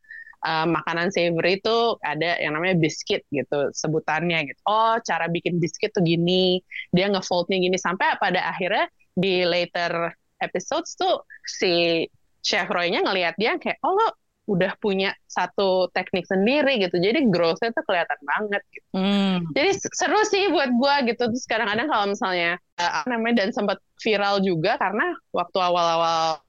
uh, 0.43 0.67
makanan 0.67 1.09
savory 1.09 1.57
itu 1.63 1.97
ada 2.03 2.37
yang 2.37 2.53
namanya 2.53 2.75
biskuit 2.77 3.23
gitu 3.31 3.71
sebutannya 3.73 4.51
gitu. 4.51 4.59
Oh 4.67 4.99
cara 5.01 5.31
bikin 5.31 5.57
biskuit 5.57 5.95
tuh 5.95 6.03
gini 6.03 6.59
dia 6.91 7.09
ngefoldnya 7.09 7.57
gini. 7.57 7.77
Sampai 7.79 8.19
pada 8.19 8.43
akhirnya 8.51 8.91
di 9.15 9.47
later 9.47 10.11
episodes 10.43 10.99
tuh 10.99 11.23
si 11.47 12.05
chef 12.43 12.67
Roy-nya 12.67 13.01
ngelihat 13.07 13.39
dia 13.39 13.55
kayak 13.55 13.79
oh 13.87 13.95
lo 13.95 14.07
udah 14.43 14.75
punya 14.83 15.15
satu 15.23 15.87
teknik 15.95 16.27
sendiri 16.27 16.75
gitu. 16.83 16.99
Jadi 16.99 17.31
growth-nya 17.31 17.71
tuh 17.71 17.83
kelihatan 17.87 18.19
banget 18.27 18.61
gitu. 18.75 18.87
Hmm. 18.93 19.39
jadi 19.55 19.71
seru 19.79 20.19
sih 20.27 20.51
buat 20.51 20.69
gua 20.75 20.99
gitu. 21.07 21.31
Terus 21.31 21.47
kadang-kadang 21.47 21.87
kalau 21.87 22.05
misalnya 22.11 22.59
uh, 22.75 23.07
namanya 23.07 23.47
dan 23.47 23.55
sempat 23.55 23.79
viral 24.03 24.43
juga 24.43 24.75
karena 24.75 25.15
waktu 25.31 25.57
awal-awal 25.63 26.43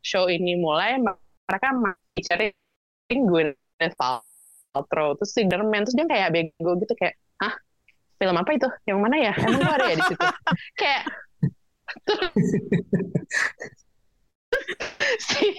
show 0.00 0.26
ini 0.26 0.56
mulai 0.56 0.96
mereka 0.98 1.68
masih 1.76 2.22
cari 2.26 2.46
Gwyneth 3.10 3.94
Paltrow 3.94 5.14
terus 5.14 5.30
Spiderman 5.30 5.86
terus 5.86 5.94
dia 5.94 6.06
kayak 6.10 6.34
bego 6.34 6.74
gitu 6.82 6.94
kayak 6.98 7.14
hah? 7.38 7.54
Film 8.16 8.32
apa 8.32 8.48
itu? 8.56 8.64
Yang 8.88 8.98
mana 8.98 9.16
ya? 9.20 9.32
Emang 9.36 9.60
gua 9.60 9.76
ada 9.76 9.92
ya 9.92 9.96
di 10.00 10.04
situ? 10.08 10.26
Kayak 10.80 11.04
si 15.22 15.54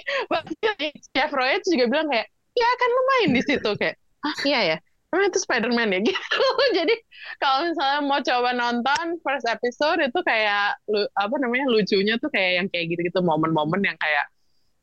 Chef 1.14 1.32
Roy 1.32 1.62
itu 1.62 1.78
juga 1.78 1.86
bilang 1.88 2.10
kayak 2.12 2.28
ya 2.58 2.70
kan 2.82 2.90
lu 2.90 3.02
main 3.06 3.30
di 3.38 3.42
situ. 3.46 3.70
Kayak 3.78 3.96
ah 4.26 4.36
iya 4.44 4.60
ya? 4.76 4.78
Emang 5.14 5.32
itu 5.32 5.40
Spider-Man 5.40 5.96
ya? 5.96 6.00
Gitu. 6.10 6.44
Jadi 6.76 6.96
kalau 7.40 7.70
misalnya 7.70 8.00
mau 8.04 8.20
coba 8.20 8.52
nonton 8.52 9.06
first 9.24 9.48
episode 9.48 10.04
itu 10.04 10.20
kayak 10.26 10.76
apa 11.16 11.36
namanya 11.40 11.72
lucunya 11.72 12.20
tuh 12.20 12.28
kayak 12.34 12.60
yang 12.60 12.68
kayak 12.68 12.92
gitu-gitu 12.92 13.24
momen-momen 13.24 13.80
yang 13.86 13.96
kayak 14.02 14.28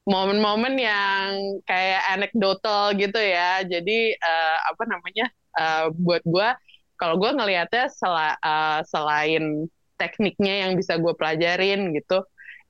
momen-momen 0.05 0.77
yang 0.77 1.29
kayak 1.65 2.03
anekdotal 2.13 2.93
gitu 2.97 3.17
ya. 3.17 3.65
Jadi 3.65 4.13
uh, 4.17 4.57
apa 4.69 4.85
namanya 4.85 5.27
uh, 5.57 5.87
buat 5.93 6.21
gue 6.25 6.49
kalau 6.95 7.19
gue 7.19 7.31
ngelihatnya 7.35 7.91
sel 7.91 8.15
uh, 8.15 8.39
eh, 8.39 8.81
selain 8.87 9.67
tekniknya 9.99 10.67
yang 10.67 10.79
bisa 10.79 10.95
gue 10.99 11.11
pelajarin 11.15 11.91
gitu 11.95 12.23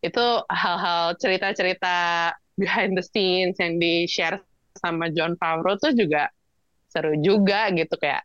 itu 0.04 0.24
hal-hal 0.52 1.16
cerita-cerita 1.16 2.28
behind 2.60 2.92
the 2.92 3.04
scenes 3.04 3.56
yang 3.56 3.80
di 3.80 4.04
share 4.04 4.40
sama 4.76 5.08
John 5.12 5.36
Favreau 5.40 5.80
tuh 5.80 5.96
juga 5.96 6.28
seru 6.92 7.16
juga 7.24 7.72
gitu 7.72 7.96
kayak 7.96 8.22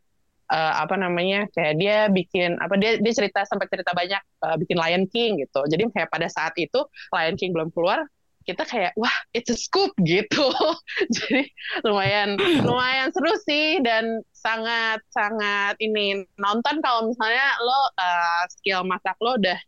uh, 0.51 0.84
apa 0.84 1.00
namanya 1.00 1.48
kayak 1.56 1.80
dia 1.80 1.98
bikin 2.12 2.60
apa 2.60 2.75
dia 2.75 3.00
dia 3.00 3.13
cerita 3.16 3.48
sampai 3.48 3.66
cerita 3.72 3.96
banyak 3.96 4.22
uh, 4.44 4.56
bikin 4.60 4.78
Lion 4.78 5.06
King 5.08 5.39
gitu. 5.39 5.62
Jadi 5.66 5.88
kayak 5.94 6.10
pada 6.12 6.28
saat 6.28 6.54
itu 6.60 6.84
Lion 7.16 7.39
King 7.39 7.56
belum 7.56 7.72
keluar 7.72 8.04
kita 8.50 8.65
kayak 8.65 8.98
wah 8.98 9.13
it's 9.38 9.53
a 9.53 9.58
scoop 9.58 9.94
gitu 10.01 10.50
jadi 11.22 11.46
lumayan 11.86 12.34
lumayan 12.65 13.13
seru 13.13 13.38
sih 13.46 13.77
dan 13.86 14.25
sangat 14.34 15.06
sangat 15.13 15.77
ini 15.77 16.25
nonton 16.41 16.82
kalau 16.82 17.06
misalnya 17.06 17.53
lo 17.62 17.79
uh, 17.94 18.44
skill 18.50 18.82
masak 18.89 19.13
lo 19.22 19.38
udah 19.38 19.60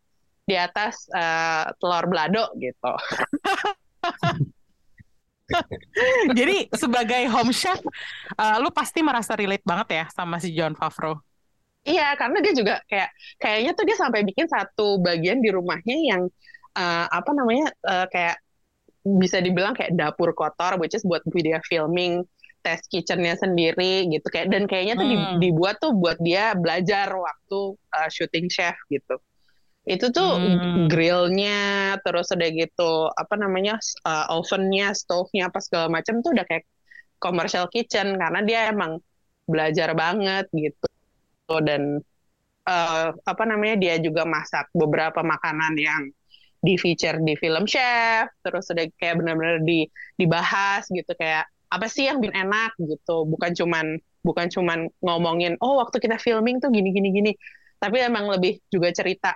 di 0.46 0.56
atas 0.58 1.08
uh, 1.14 1.70
telur 1.78 2.12
belado 2.12 2.50
gitu. 2.60 2.92
Jadi 6.38 6.72
sebagai 6.72 7.28
home 7.28 7.52
chef, 7.52 7.80
uh, 8.40 8.56
lu 8.64 8.72
pasti 8.72 9.04
merasa 9.04 9.36
relate 9.36 9.64
banget 9.68 9.88
ya 9.92 10.06
sama 10.12 10.40
si 10.40 10.56
John 10.56 10.76
Favreau. 10.76 11.20
Iya, 11.82 12.14
karena 12.20 12.38
dia 12.46 12.54
juga 12.54 12.76
kayak 12.86 13.10
kayaknya 13.42 13.72
tuh 13.74 13.86
dia 13.88 13.98
sampai 13.98 14.22
bikin 14.22 14.48
satu 14.48 15.02
bagian 15.02 15.42
di 15.42 15.50
rumahnya 15.50 15.98
yang 15.98 16.22
uh, 16.78 17.08
apa 17.10 17.32
namanya 17.34 17.74
uh, 17.84 18.06
kayak 18.08 18.38
bisa 19.02 19.42
dibilang 19.42 19.74
kayak 19.74 19.98
dapur 19.98 20.34
kotor, 20.34 20.78
which 20.78 20.94
is 20.94 21.06
buat 21.06 21.22
video 21.30 21.58
filming 21.66 22.26
test 22.62 22.88
kitchennya 22.94 23.34
sendiri 23.36 24.06
gitu 24.08 24.26
kayak 24.30 24.54
dan 24.54 24.70
kayaknya 24.70 24.94
tuh 24.94 25.08
hmm. 25.10 25.42
dibuat 25.42 25.82
tuh 25.82 25.98
buat 25.98 26.18
dia 26.22 26.54
belajar 26.54 27.10
waktu 27.10 27.60
uh, 27.74 28.10
syuting 28.14 28.48
chef 28.48 28.78
gitu 28.94 29.18
itu 29.90 30.14
tuh 30.14 30.38
hmm. 30.38 30.86
grillnya 30.86 31.98
terus 32.06 32.30
ada 32.30 32.46
gitu 32.54 33.10
apa 33.18 33.34
namanya 33.34 33.82
uh, 34.06 34.30
ovennya 34.38 34.94
stove-nya 34.94 35.50
apa 35.50 35.58
segala 35.58 35.90
macam 35.90 36.22
tuh 36.22 36.38
udah 36.38 36.46
kayak 36.46 36.70
commercial 37.18 37.66
kitchen 37.66 38.14
karena 38.14 38.46
dia 38.46 38.70
emang 38.70 39.02
belajar 39.50 39.98
banget 39.98 40.46
gitu 40.54 40.88
dan 41.66 41.98
uh, 42.70 43.10
apa 43.26 43.44
namanya 43.50 43.76
dia 43.82 43.96
juga 43.98 44.22
masak 44.24 44.70
beberapa 44.72 45.26
makanan 45.26 45.74
yang 45.82 46.02
di 46.62 46.78
feature 46.78 47.18
di 47.22 47.34
film 47.38 47.66
chef 47.66 48.30
terus 48.46 48.70
udah 48.70 48.86
kayak 49.02 49.18
benar-benar 49.18 49.66
di 49.66 49.90
dibahas 50.16 50.86
gitu 50.94 51.10
kayak 51.18 51.50
apa 51.74 51.86
sih 51.90 52.06
yang 52.06 52.22
bikin 52.22 52.48
enak 52.48 52.78
gitu 52.78 53.26
bukan 53.26 53.52
cuman 53.58 53.86
bukan 54.22 54.48
cuman 54.54 54.80
ngomongin 55.02 55.58
oh 55.60 55.82
waktu 55.82 55.98
kita 55.98 56.22
filming 56.22 56.62
tuh 56.62 56.70
gini 56.70 56.94
gini 56.94 57.10
gini 57.10 57.32
tapi 57.82 57.98
emang 57.98 58.30
lebih 58.30 58.62
juga 58.70 58.94
cerita 58.94 59.34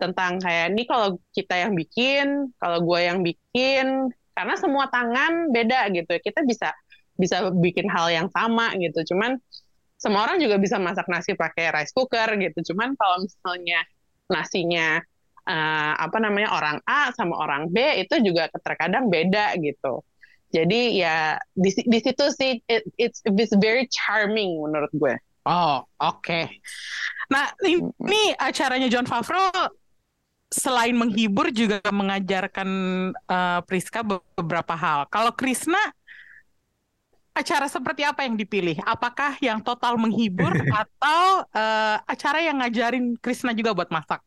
tentang 0.00 0.42
kayak 0.42 0.74
ini 0.74 0.82
kalau 0.84 1.20
kita 1.30 1.54
yang 1.54 1.72
bikin, 1.78 2.50
kalau 2.58 2.82
gue 2.82 3.00
yang 3.04 3.20
bikin, 3.22 4.10
karena 4.34 4.54
semua 4.58 4.90
tangan 4.90 5.54
beda 5.54 5.88
gitu. 5.94 6.12
Kita 6.18 6.42
bisa 6.42 6.74
bisa 7.14 7.48
bikin 7.54 7.86
hal 7.86 8.10
yang 8.10 8.28
sama 8.34 8.74
gitu. 8.76 9.14
Cuman 9.14 9.38
semua 9.94 10.26
orang 10.26 10.42
juga 10.42 10.58
bisa 10.58 10.76
masak 10.82 11.06
nasi 11.06 11.38
pakai 11.38 11.70
rice 11.70 11.94
cooker 11.94 12.34
gitu. 12.36 12.74
Cuman 12.74 12.98
kalau 12.98 13.22
misalnya 13.22 13.80
nasinya 14.26 14.98
uh, 15.48 15.92
apa 15.96 16.16
namanya 16.20 16.52
orang 16.52 16.78
A 16.88 17.12
sama 17.12 17.36
orang 17.36 17.68
B 17.70 17.80
itu 18.00 18.20
juga 18.20 18.48
terkadang 18.52 19.08
beda 19.08 19.56
gitu. 19.60 20.04
Jadi 20.54 21.02
ya 21.02 21.34
di, 21.50 21.70
di 21.74 21.98
situ 21.98 22.24
sih 22.30 22.62
it, 22.70 22.86
it's 22.94 23.18
it's 23.26 23.54
very 23.58 23.90
charming 23.90 24.54
menurut 24.62 24.92
gue. 24.94 25.14
Oh, 25.44 25.84
oke. 26.00 26.24
Okay. 26.24 26.48
Nah, 27.28 27.52
ini 27.60 28.32
acaranya 28.40 28.88
John 28.88 29.04
Favreau 29.04 29.52
selain 30.48 30.94
menghibur 30.94 31.50
juga 31.50 31.82
mengajarkan 31.84 32.68
uh, 33.28 33.60
Priska 33.66 34.06
beberapa 34.06 34.72
hal. 34.72 35.04
Kalau 35.10 35.34
Krisna 35.36 35.80
acara 37.34 37.66
seperti 37.66 38.06
apa 38.06 38.22
yang 38.22 38.38
dipilih? 38.38 38.78
Apakah 38.86 39.36
yang 39.42 39.58
total 39.60 39.98
menghibur 39.98 40.54
atau 40.86 41.44
uh, 41.50 41.96
acara 42.06 42.40
yang 42.40 42.62
ngajarin 42.62 43.18
Krisna 43.18 43.52
juga 43.52 43.74
buat 43.74 43.90
masak? 43.90 44.22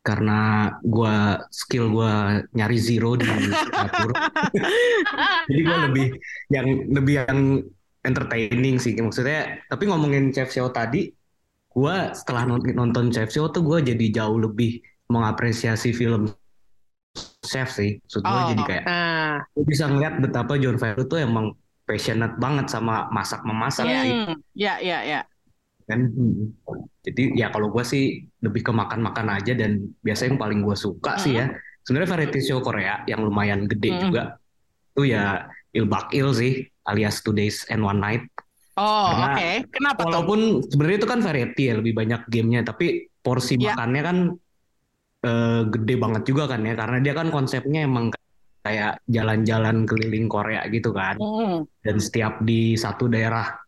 Karena 0.00 0.72
gue 0.80 1.16
skill 1.52 1.92
gue 1.92 2.12
nyari 2.56 2.78
zero 2.80 3.20
di 3.20 3.28
dapur, 3.68 4.10
jadi 5.52 5.60
gue 5.60 5.78
lebih 5.92 6.06
yang 6.48 6.68
lebih 6.88 7.14
yang 7.20 7.40
entertaining 8.00 8.80
sih 8.80 8.96
maksudnya. 8.96 9.60
Tapi 9.68 9.84
ngomongin 9.92 10.32
Chef 10.32 10.48
Show 10.48 10.72
tadi, 10.72 11.12
gue 11.68 11.96
setelah 12.16 12.48
nonton 12.48 13.12
Chef 13.12 13.28
Show 13.28 13.52
tuh 13.52 13.60
gue 13.60 13.92
jadi 13.92 14.24
jauh 14.24 14.40
lebih 14.40 14.80
mengapresiasi 15.12 15.92
film 15.92 16.32
chef 17.44 17.68
sih. 17.74 17.98
Maksud 18.00 18.22
oh, 18.22 18.48
jadi 18.54 18.62
kayak 18.62 18.84
uh. 18.86 19.36
bisa 19.66 19.84
ngeliat 19.90 20.22
betapa 20.22 20.56
John 20.56 20.78
Favreau 20.78 21.04
tuh 21.04 21.18
emang 21.20 21.52
passionate 21.84 22.38
banget 22.38 22.70
sama 22.70 23.10
masak 23.10 23.42
memasak 23.42 23.84
yeah. 23.90 24.02
sih. 24.06 24.12
Ya 24.54 24.74
ya 24.78 24.98
ya. 25.02 25.20
Kan 25.90 26.00
jadi 27.02 27.22
ya 27.34 27.50
kalau 27.50 27.74
gue 27.74 27.82
sih 27.82 28.22
lebih 28.38 28.62
ke 28.62 28.70
makan-makan 28.70 29.42
aja 29.42 29.58
dan 29.58 29.90
biasanya 30.06 30.38
yang 30.38 30.40
paling 30.40 30.60
gue 30.62 30.76
suka 30.78 31.18
mm. 31.18 31.22
sih 31.26 31.32
ya. 31.34 31.50
Sebenarnya 31.82 32.10
variety 32.14 32.40
show 32.46 32.62
Korea 32.62 33.02
yang 33.10 33.26
lumayan 33.26 33.66
gede 33.66 33.90
mm. 33.90 34.00
juga 34.06 34.38
itu 34.94 35.10
ya 35.10 35.50
Il 35.74 35.90
Bak 35.90 36.14
Il 36.14 36.30
sih 36.34 36.62
alias 36.86 37.22
Two 37.26 37.34
Days 37.34 37.66
and 37.70 37.82
One 37.82 37.98
Night. 37.98 38.22
Oh, 38.80 39.12
oke. 39.12 39.68
Kenapa 39.76 40.02
tuh? 40.02 40.06
Walaupun 40.08 40.40
sebenarnya 40.64 40.98
itu 41.04 41.08
kan 41.10 41.20
variety 41.20 41.68
ya, 41.68 41.74
lebih 41.76 41.92
banyak 41.92 42.24
gamenya, 42.32 42.64
tapi 42.64 43.12
porsi 43.20 43.60
Ya. 43.60 43.76
makannya 43.76 44.02
kan 44.02 44.16
eh, 45.20 45.62
gede 45.68 45.94
banget 46.00 46.22
juga 46.24 46.48
kan 46.48 46.64
ya, 46.64 46.72
karena 46.72 46.96
dia 47.04 47.12
kan 47.12 47.28
konsepnya 47.28 47.84
emang 47.84 48.08
kayak 48.64 49.04
jalan-jalan 49.04 49.84
keliling 49.84 50.32
Korea 50.32 50.64
gitu 50.72 50.96
kan, 50.96 51.20
Hmm. 51.20 51.68
dan 51.84 51.96
setiap 52.00 52.40
di 52.40 52.72
satu 52.72 53.04
daerah 53.04 53.59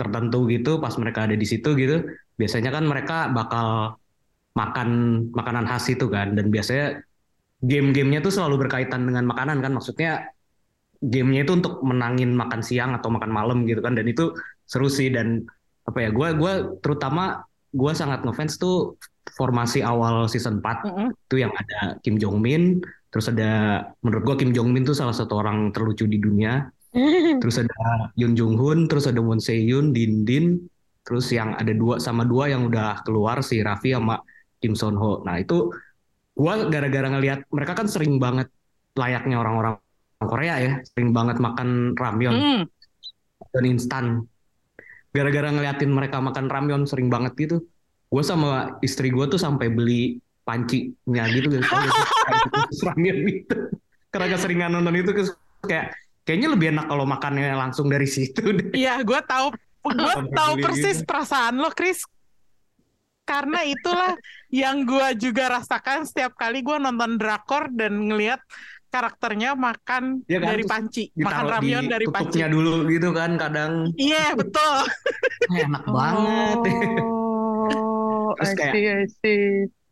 tertentu 0.00 0.48
gitu, 0.48 0.80
pas 0.80 0.96
mereka 0.96 1.28
ada 1.28 1.36
di 1.36 1.44
situ 1.44 1.76
gitu, 1.76 2.08
biasanya 2.40 2.72
kan 2.72 2.88
mereka 2.88 3.28
bakal 3.28 4.00
makan 4.56 4.88
makanan 5.36 5.68
khas 5.68 5.92
itu 5.92 6.08
kan, 6.08 6.32
dan 6.32 6.48
biasanya 6.48 7.04
game-gamenya 7.60 8.24
tuh 8.24 8.32
selalu 8.32 8.64
berkaitan 8.64 9.04
dengan 9.04 9.28
makanan 9.28 9.60
kan, 9.60 9.76
maksudnya 9.76 10.32
gamenya 11.04 11.44
itu 11.44 11.52
untuk 11.60 11.84
menangin 11.84 12.32
makan 12.32 12.64
siang 12.64 12.96
atau 12.96 13.12
makan 13.12 13.28
malam 13.28 13.68
gitu 13.68 13.84
kan, 13.84 13.92
dan 13.92 14.08
itu 14.08 14.32
seru 14.64 14.88
sih. 14.88 15.12
Dan 15.12 15.44
apa 15.84 15.98
ya, 16.00 16.08
gue 16.12 16.28
gua 16.36 16.52
terutama 16.80 17.44
gue 17.72 17.92
sangat 17.92 18.24
ngefans 18.24 18.56
tuh 18.56 18.96
formasi 19.36 19.84
awal 19.84 20.26
season 20.26 20.58
4 20.58 20.88
Mm-mm. 20.90 21.08
itu 21.14 21.36
yang 21.38 21.52
ada 21.54 22.00
Kim 22.02 22.18
Jong 22.18 22.42
Min, 22.42 22.82
terus 23.12 23.30
ada 23.30 23.84
menurut 24.02 24.24
gue 24.26 24.36
Kim 24.44 24.50
Jong 24.56 24.72
Min 24.72 24.82
tuh 24.84 24.96
salah 24.96 25.14
satu 25.14 25.38
orang 25.38 25.70
terlucu 25.70 26.08
di 26.08 26.18
dunia, 26.18 26.66
terus 27.38 27.56
ada 27.62 28.10
Yoon 28.18 28.34
Jung 28.34 28.58
Hoon, 28.58 28.90
terus 28.90 29.06
ada 29.06 29.22
Moon 29.22 29.38
Se 29.38 29.54
Yoon, 29.54 29.94
Din 29.94 30.26
Din, 30.26 30.58
terus 31.06 31.30
yang 31.30 31.54
ada 31.54 31.70
dua 31.70 32.02
sama 32.02 32.26
dua 32.26 32.50
yang 32.50 32.66
udah 32.66 33.02
keluar 33.06 33.40
si 33.46 33.62
Raffi 33.62 33.94
sama 33.94 34.18
Kim 34.58 34.74
Son 34.74 34.98
Ho. 34.98 35.22
Nah 35.22 35.38
itu 35.38 35.70
gue 36.34 36.54
gara-gara 36.72 37.08
ngelihat 37.10 37.46
mereka 37.52 37.72
kan 37.78 37.86
sering 37.86 38.18
banget 38.18 38.50
layaknya 38.98 39.38
orang-orang 39.38 39.78
Korea 40.20 40.54
ya, 40.60 40.72
sering 40.84 41.16
banget 41.16 41.40
makan 41.40 41.96
ramyeon 41.96 42.36
Hmm. 42.36 42.62
dan 43.56 43.64
instan. 43.64 44.04
Gara-gara 45.10 45.50
ngeliatin 45.50 45.90
mereka 45.90 46.22
makan 46.22 46.46
ramyeon 46.46 46.84
sering 46.86 47.10
banget 47.10 47.34
gitu, 47.34 47.56
gue 48.12 48.22
sama 48.22 48.78
istri 48.84 49.10
gue 49.10 49.26
tuh 49.26 49.40
sampai 49.40 49.66
beli 49.72 50.20
pancinya 50.44 51.24
gitu 51.30 51.50
khusus 51.62 52.80
ramyeon 52.90 53.18
gitu. 53.26 53.56
Karena 54.10 54.26
keseringan 54.34 54.70
nonton 54.74 54.94
itu 54.98 55.10
kayak 55.66 55.94
kayaknya 56.22 56.48
lebih 56.50 56.66
enak 56.70 56.86
kalau 56.86 57.04
makannya 57.04 57.52
langsung 57.52 57.86
dari 57.86 58.06
situ 58.06 58.40
deh. 58.50 58.70
Iya, 58.72 59.00
gue 59.00 59.20
tahu, 59.22 59.50
gue 59.84 60.14
tahu 60.30 60.52
persis 60.58 61.00
gitu. 61.00 61.06
perasaan 61.06 61.56
lo, 61.56 61.70
Chris. 61.70 62.02
Karena 63.22 63.62
itulah 63.62 64.18
yang 64.48 64.82
gue 64.82 65.06
juga 65.16 65.54
rasakan 65.54 66.02
setiap 66.02 66.34
kali 66.34 66.60
gue 66.60 66.76
nonton 66.76 67.14
drakor 67.14 67.70
dan 67.70 68.10
ngelihat 68.10 68.42
karakternya 68.90 69.54
makan 69.54 70.26
Iya 70.26 70.42
kan, 70.42 70.48
dari 70.50 70.64
panci, 70.66 71.02
makan 71.14 71.46
di 71.62 71.70
dari 71.86 72.06
panci. 72.10 72.42
dulu 72.42 72.90
gitu 72.90 73.14
kan 73.14 73.38
kadang 73.38 73.94
Iya, 73.94 74.34
betul. 74.34 74.74
"Ah, 74.82 75.58
enak 75.62 75.84
banget. 75.86 76.58
Oh, 76.98 78.34
Terus 78.36 78.50
I 78.50 78.54
kayak- 78.56 78.74
see, 78.74 78.84
I 78.84 79.04
see. 79.06 79.42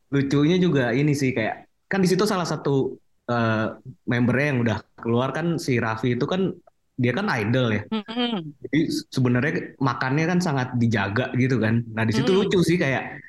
Lucunya 0.08 0.56
juga 0.56 0.90
ini 0.90 1.12
sih 1.12 1.30
kayak 1.30 1.68
kan 1.86 2.00
di 2.00 2.08
situ 2.08 2.24
salah 2.24 2.44
satu 2.44 2.98
eh, 3.28 3.66
membernya 4.08 4.46
yang 4.50 4.58
udah 4.64 4.78
keluar 4.98 5.28
kan 5.36 5.60
si 5.60 5.76
Raffi 5.78 6.16
itu 6.16 6.24
kan 6.24 6.52
dia 6.98 7.14
kan 7.14 7.30
idol 7.30 7.70
ya. 7.70 7.82
Mm-mm. 7.94 8.58
Jadi 8.66 8.80
sebenarnya 9.14 9.54
makannya 9.78 10.24
kan 10.26 10.38
sangat 10.42 10.74
dijaga 10.74 11.30
gitu 11.38 11.62
kan. 11.62 11.86
Nah 11.94 12.02
di 12.02 12.10
situ 12.10 12.34
Hmm. 12.34 12.42
lucu 12.42 12.58
sih 12.66 12.74
kayak 12.74 13.22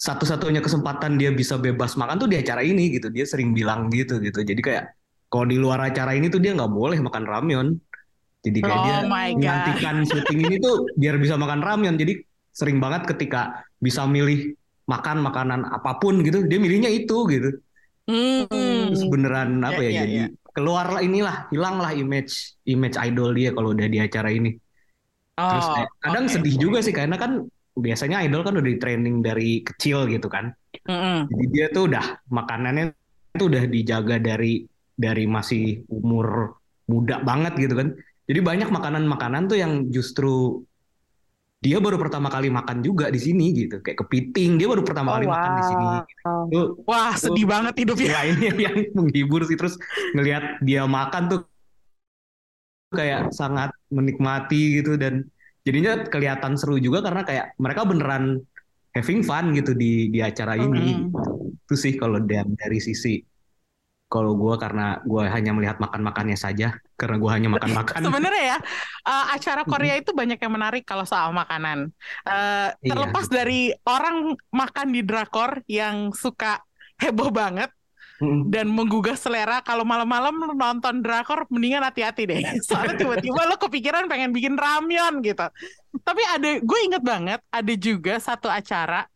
satu-satunya 0.00 0.64
kesempatan 0.64 1.20
dia 1.20 1.28
bisa 1.28 1.60
bebas 1.60 2.00
makan 2.00 2.16
tuh 2.16 2.28
di 2.32 2.40
acara 2.40 2.64
ini 2.64 2.96
gitu. 2.96 3.12
Dia 3.12 3.28
sering 3.28 3.52
bilang 3.52 3.92
gitu 3.92 4.16
gitu. 4.24 4.40
Jadi 4.40 4.60
kayak 4.64 4.96
kalau 5.28 5.46
di 5.46 5.60
luar 5.60 5.92
acara 5.92 6.16
ini 6.16 6.32
tuh 6.32 6.40
dia 6.40 6.56
nggak 6.56 6.72
boleh 6.72 6.96
makan 7.04 7.24
ramyeon. 7.28 7.68
Jadi 8.40 8.58
kayak 8.64 8.80
Oh 8.80 8.84
dia 8.88 8.96
menggantikan 9.36 9.96
syuting 10.08 10.40
ini 10.48 10.56
tuh 10.64 10.88
biar 10.96 11.20
bisa 11.20 11.36
makan 11.36 11.60
ramyeon. 11.60 12.00
Jadi 12.00 12.24
sering 12.56 12.80
banget 12.80 13.04
ketika 13.04 13.68
bisa 13.76 14.08
milih 14.08 14.56
makan 14.88 15.20
makanan 15.20 15.60
apa 15.68 16.00
pun 16.00 16.24
gitu, 16.24 16.48
dia 16.48 16.56
milihnya 16.56 16.88
itu 16.88 17.28
gitu. 17.28 17.60
Hmm. 18.10 18.90
Terus 18.90 19.04
beneran 19.12 19.50
apa 19.62 19.80
Ya, 19.86 19.90
ya, 19.90 19.90
ya, 19.90 20.02
jadi 20.02 20.14
ya. 20.20 20.26
keluarlah 20.56 21.00
inilah 21.06 21.36
hilanglah 21.52 21.92
image 21.94 22.32
image 22.66 22.96
idol 22.98 23.30
dia 23.38 23.50
kalau 23.56 23.70
udah 23.76 23.86
di 23.94 23.98
acara 24.02 24.28
ini. 24.34 24.50
Terus 25.48 25.66
Oh, 25.66 25.74
kayak, 25.74 25.90
kadang 26.04 26.24
oke. 26.26 26.32
sedih 26.34 26.56
juga 26.60 26.78
sih 26.86 26.94
karena 26.94 27.16
kan 27.16 27.32
biasanya 27.72 28.16
idol 28.26 28.42
kan 28.46 28.54
udah 28.58 28.68
di 28.68 28.78
training 28.82 29.16
dari 29.24 29.62
kecil 29.68 30.04
gitu 30.10 30.28
kan. 30.28 30.52
Mm-mm. 30.88 31.28
Jadi 31.30 31.44
dia 31.54 31.66
tuh 31.72 31.82
udah 31.88 32.04
makanannya 32.28 32.84
tuh 33.38 33.46
udah 33.50 33.64
dijaga 33.70 34.16
dari 34.20 34.66
dari 34.98 35.24
masih 35.24 35.86
umur 35.88 36.58
muda 36.90 37.22
banget 37.24 37.52
gitu 37.56 37.74
kan. 37.78 37.88
Jadi 38.28 38.40
banyak 38.42 38.68
makanan-makanan 38.70 39.42
tuh 39.50 39.58
yang 39.58 39.72
justru 39.90 40.62
dia 41.60 41.76
baru 41.76 42.00
pertama 42.00 42.32
kali 42.32 42.48
makan 42.48 42.80
juga 42.80 43.12
di 43.12 43.20
sini 43.20 43.52
gitu. 43.52 43.84
Kayak 43.84 44.00
kepiting 44.04 44.56
dia 44.56 44.64
baru 44.64 44.80
pertama 44.80 45.12
Oh, 45.12 45.14
kali 45.20 45.26
makan 45.28 45.50
di 45.52 45.64
sini. 45.68 45.86
wow. 46.24 46.44
Tuh 46.48 46.66
Wah, 46.88 47.12
sedih 47.14 47.44
banget 47.44 47.74
hidupnya. 47.76 48.16
ya 48.16 48.20
ini 48.32 48.44
yang 48.66 48.76
menghibur 48.96 49.44
sih 49.44 49.60
terus 49.60 49.76
ngelihat 50.16 50.64
dia 50.64 50.88
makan 50.88 51.22
tuh 51.28 51.40
kayak 52.90 53.30
sangat 53.30 53.70
menikmati 53.88 54.82
gitu 54.82 54.96
dan 54.96 55.28
jadinya 55.62 56.02
kelihatan 56.08 56.56
seru 56.58 56.80
juga 56.80 57.04
karena 57.04 57.22
kayak 57.22 57.46
mereka 57.60 57.86
beneran 57.86 58.42
having 58.90 59.22
fun 59.22 59.54
gitu 59.54 59.76
di 59.76 60.10
di 60.10 60.18
acara 60.18 60.58
ini 60.58 61.06
Mm. 61.06 61.14
itu 61.62 61.74
sih 61.78 61.94
kalau 61.94 62.18
dari, 62.18 62.50
dari 62.58 62.78
sisi 62.82 63.22
kalau 64.10 64.34
gue 64.34 64.54
karena 64.58 64.98
gue 65.06 65.22
hanya 65.22 65.54
melihat 65.54 65.78
makan 65.78 66.02
makannya 66.02 66.34
saja 66.34 66.74
karena 66.98 67.16
gue 67.16 67.30
hanya 67.30 67.48
makan 67.54 67.70
makan 67.80 68.00
Sebenarnya 68.02 68.44
ya, 68.44 68.58
eh, 69.06 69.26
acara 69.38 69.62
Korea 69.62 69.94
itu 69.94 70.10
banyak 70.10 70.42
yang 70.42 70.52
menarik 70.52 70.82
kalau 70.82 71.06
soal 71.06 71.30
makanan. 71.30 71.94
Iya, 72.26 72.74
terlepas 72.82 73.30
betul. 73.30 73.36
dari 73.38 73.62
orang 73.86 74.34
makan 74.50 74.86
di 74.90 75.00
drakor 75.06 75.62
yang 75.70 76.10
suka 76.10 76.58
heboh 76.98 77.30
banget 77.30 77.70
Mm. 78.20 78.52
dan 78.52 78.68
menggugah 78.68 79.16
selera, 79.16 79.64
kalau 79.64 79.80
malam-malam 79.80 80.52
nonton 80.52 81.00
drakor 81.00 81.48
mendingan 81.48 81.80
hati-hati 81.80 82.28
deh. 82.28 82.40
Soalnya 82.68 83.00
tiba-tiba 83.00 83.48
lo 83.48 83.56
kepikiran 83.56 84.12
pengen 84.12 84.36
bikin 84.36 84.60
ramyeon 84.60 85.24
gitu. 85.24 85.48
Tapi 86.04 86.22
ada, 86.28 86.60
gue 86.60 86.78
inget 86.84 87.00
banget 87.00 87.40
ada 87.48 87.74
juga 87.80 88.20
satu 88.20 88.52
acara 88.52 89.08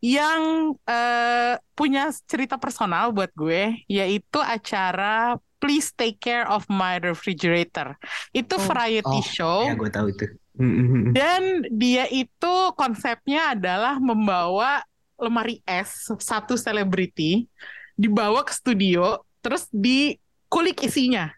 yang 0.00 0.72
eh, 0.84 1.54
punya 1.76 2.08
cerita 2.24 2.56
personal 2.56 3.12
buat 3.12 3.28
gue, 3.36 3.84
yaitu 3.86 4.40
acara 4.40 5.36
Please 5.60 5.92
Take 5.92 6.16
Care 6.16 6.48
of 6.48 6.64
My 6.72 6.96
Refrigerator. 6.96 8.00
Itu 8.32 8.56
Oh. 8.56 8.64
variety 8.64 9.20
Oh, 9.20 9.24
show. 9.24 9.58
ya 9.68 9.76
gue 9.76 9.90
tahu 9.92 10.08
itu 10.10 10.26
Mm-mm. 10.60 11.16
Dan 11.16 11.64
dia 11.72 12.04
itu 12.08 12.54
konsepnya 12.76 13.56
adalah 13.56 13.96
membawa 13.96 14.84
lemari 15.16 15.64
es 15.64 16.08
satu 16.20 16.56
selebriti 16.56 17.48
dibawa 17.92 18.44
ke 18.44 18.52
studio 18.52 19.20
terus 19.40 19.64
dikulik 19.72 20.84
isinya. 20.84 21.32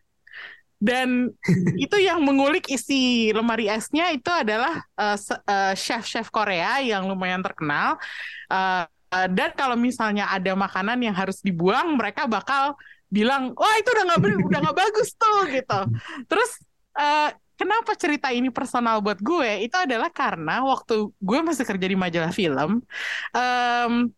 Dan 0.83 1.31
itu 1.79 1.97
yang 2.03 2.19
mengulik 2.27 2.67
isi 2.67 3.31
lemari 3.31 3.71
esnya 3.71 4.11
itu 4.11 4.27
adalah 4.35 4.83
eh, 4.99 5.17
eh, 5.47 5.75
chef-chef 5.79 6.27
Korea 6.35 6.83
yang 6.83 7.07
lumayan 7.07 7.39
terkenal. 7.39 8.03
Eh, 8.51 8.85
eh, 9.15 9.29
dan 9.31 9.55
kalau 9.55 9.79
misalnya 9.79 10.27
ada 10.27 10.59
makanan 10.59 10.99
yang 10.99 11.15
harus 11.15 11.39
dibuang, 11.39 11.95
mereka 11.95 12.27
bakal 12.27 12.75
bilang, 13.07 13.55
wah 13.55 13.75
itu 13.79 13.89
udah 13.95 14.05
nggak 14.11 14.21
udah 14.51 14.59
nggak 14.67 14.79
bagus 14.83 15.15
tuh 15.15 15.39
gitu. 15.55 15.81
Terus 16.27 16.51
eh, 16.99 17.31
kenapa 17.55 17.95
cerita 17.95 18.35
ini 18.35 18.51
personal 18.51 18.99
buat 18.99 19.23
gue? 19.23 19.71
Itu 19.71 19.79
adalah 19.79 20.11
karena 20.11 20.67
waktu 20.67 21.15
gue 21.15 21.39
masih 21.47 21.63
kerja 21.63 21.87
di 21.87 21.95
majalah 21.95 22.33
film, 22.35 22.83
em, 23.31 24.11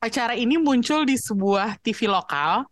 acara 0.00 0.36
ini 0.36 0.60
muncul 0.60 1.04
di 1.08 1.16
sebuah 1.16 1.80
TV 1.80 2.08
lokal 2.08 2.68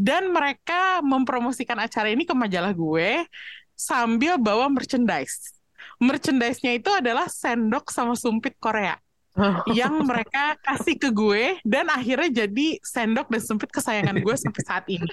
dan 0.00 0.32
mereka 0.32 1.04
mempromosikan 1.04 1.76
acara 1.76 2.08
ini 2.08 2.24
ke 2.24 2.32
majalah 2.32 2.72
gue 2.72 3.28
sambil 3.76 4.40
bawa 4.40 4.72
merchandise. 4.72 5.52
Merchandise-nya 6.00 6.80
itu 6.80 6.88
adalah 6.88 7.28
sendok 7.28 7.92
sama 7.92 8.16
sumpit 8.16 8.56
Korea 8.56 8.96
yang 9.78 10.00
mereka 10.08 10.56
kasih 10.64 10.96
ke 10.96 11.12
gue 11.12 11.60
dan 11.68 11.92
akhirnya 11.92 12.48
jadi 12.48 12.80
sendok 12.80 13.28
dan 13.28 13.42
sumpit 13.44 13.68
kesayangan 13.68 14.16
gue 14.24 14.34
sampai 14.40 14.62
saat 14.64 14.84
ini. 14.88 15.12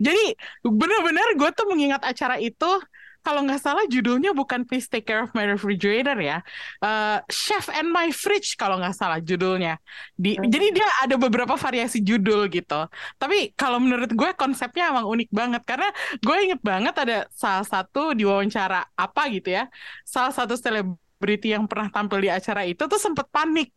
Jadi 0.00 0.32
benar-benar 0.64 1.36
gue 1.36 1.50
tuh 1.52 1.68
mengingat 1.68 2.00
acara 2.00 2.40
itu 2.40 2.72
kalau 3.22 3.46
nggak 3.46 3.62
salah 3.62 3.86
judulnya 3.86 4.34
bukan 4.34 4.66
Please 4.66 4.90
Take 4.90 5.06
Care 5.06 5.22
of 5.24 5.30
My 5.32 5.46
Refrigerator 5.46 6.18
ya, 6.18 6.42
Eh, 6.82 7.18
Chef 7.30 7.70
and 7.70 7.88
My 7.94 8.10
Fridge 8.10 8.58
kalau 8.58 8.76
nggak 8.82 8.94
salah 8.98 9.18
judulnya. 9.22 9.78
Di, 10.18 10.34
Hmm. 10.36 10.50
Jadi 10.50 10.66
dia 10.74 10.88
ada 11.02 11.14
beberapa 11.16 11.54
variasi 11.54 12.02
judul 12.02 12.50
gitu. 12.50 12.90
Tapi 13.16 13.54
kalau 13.54 13.78
menurut 13.78 14.10
gue 14.10 14.30
konsepnya 14.34 14.90
emang 14.90 15.06
unik 15.06 15.28
banget 15.30 15.62
karena 15.62 15.88
gue 16.18 16.36
inget 16.42 16.60
banget 16.60 16.94
ada 16.98 17.16
salah 17.30 17.62
satu 17.62 18.12
di 18.12 18.26
wawancara 18.26 18.82
apa 18.98 19.22
gitu 19.30 19.54
ya, 19.54 19.70
salah 20.02 20.34
satu 20.34 20.58
selebriti 20.58 21.54
yang 21.54 21.64
pernah 21.70 21.88
tampil 21.94 22.18
di 22.18 22.30
acara 22.32 22.66
itu 22.66 22.82
tuh 22.90 22.98
sempet 22.98 23.26
panik 23.30 23.70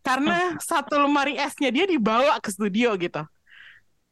karena 0.00 0.56
satu 0.58 0.96
lemari 0.96 1.36
esnya 1.36 1.68
dia 1.68 1.84
dibawa 1.84 2.40
ke 2.40 2.48
studio 2.50 2.96
gitu. 2.96 3.20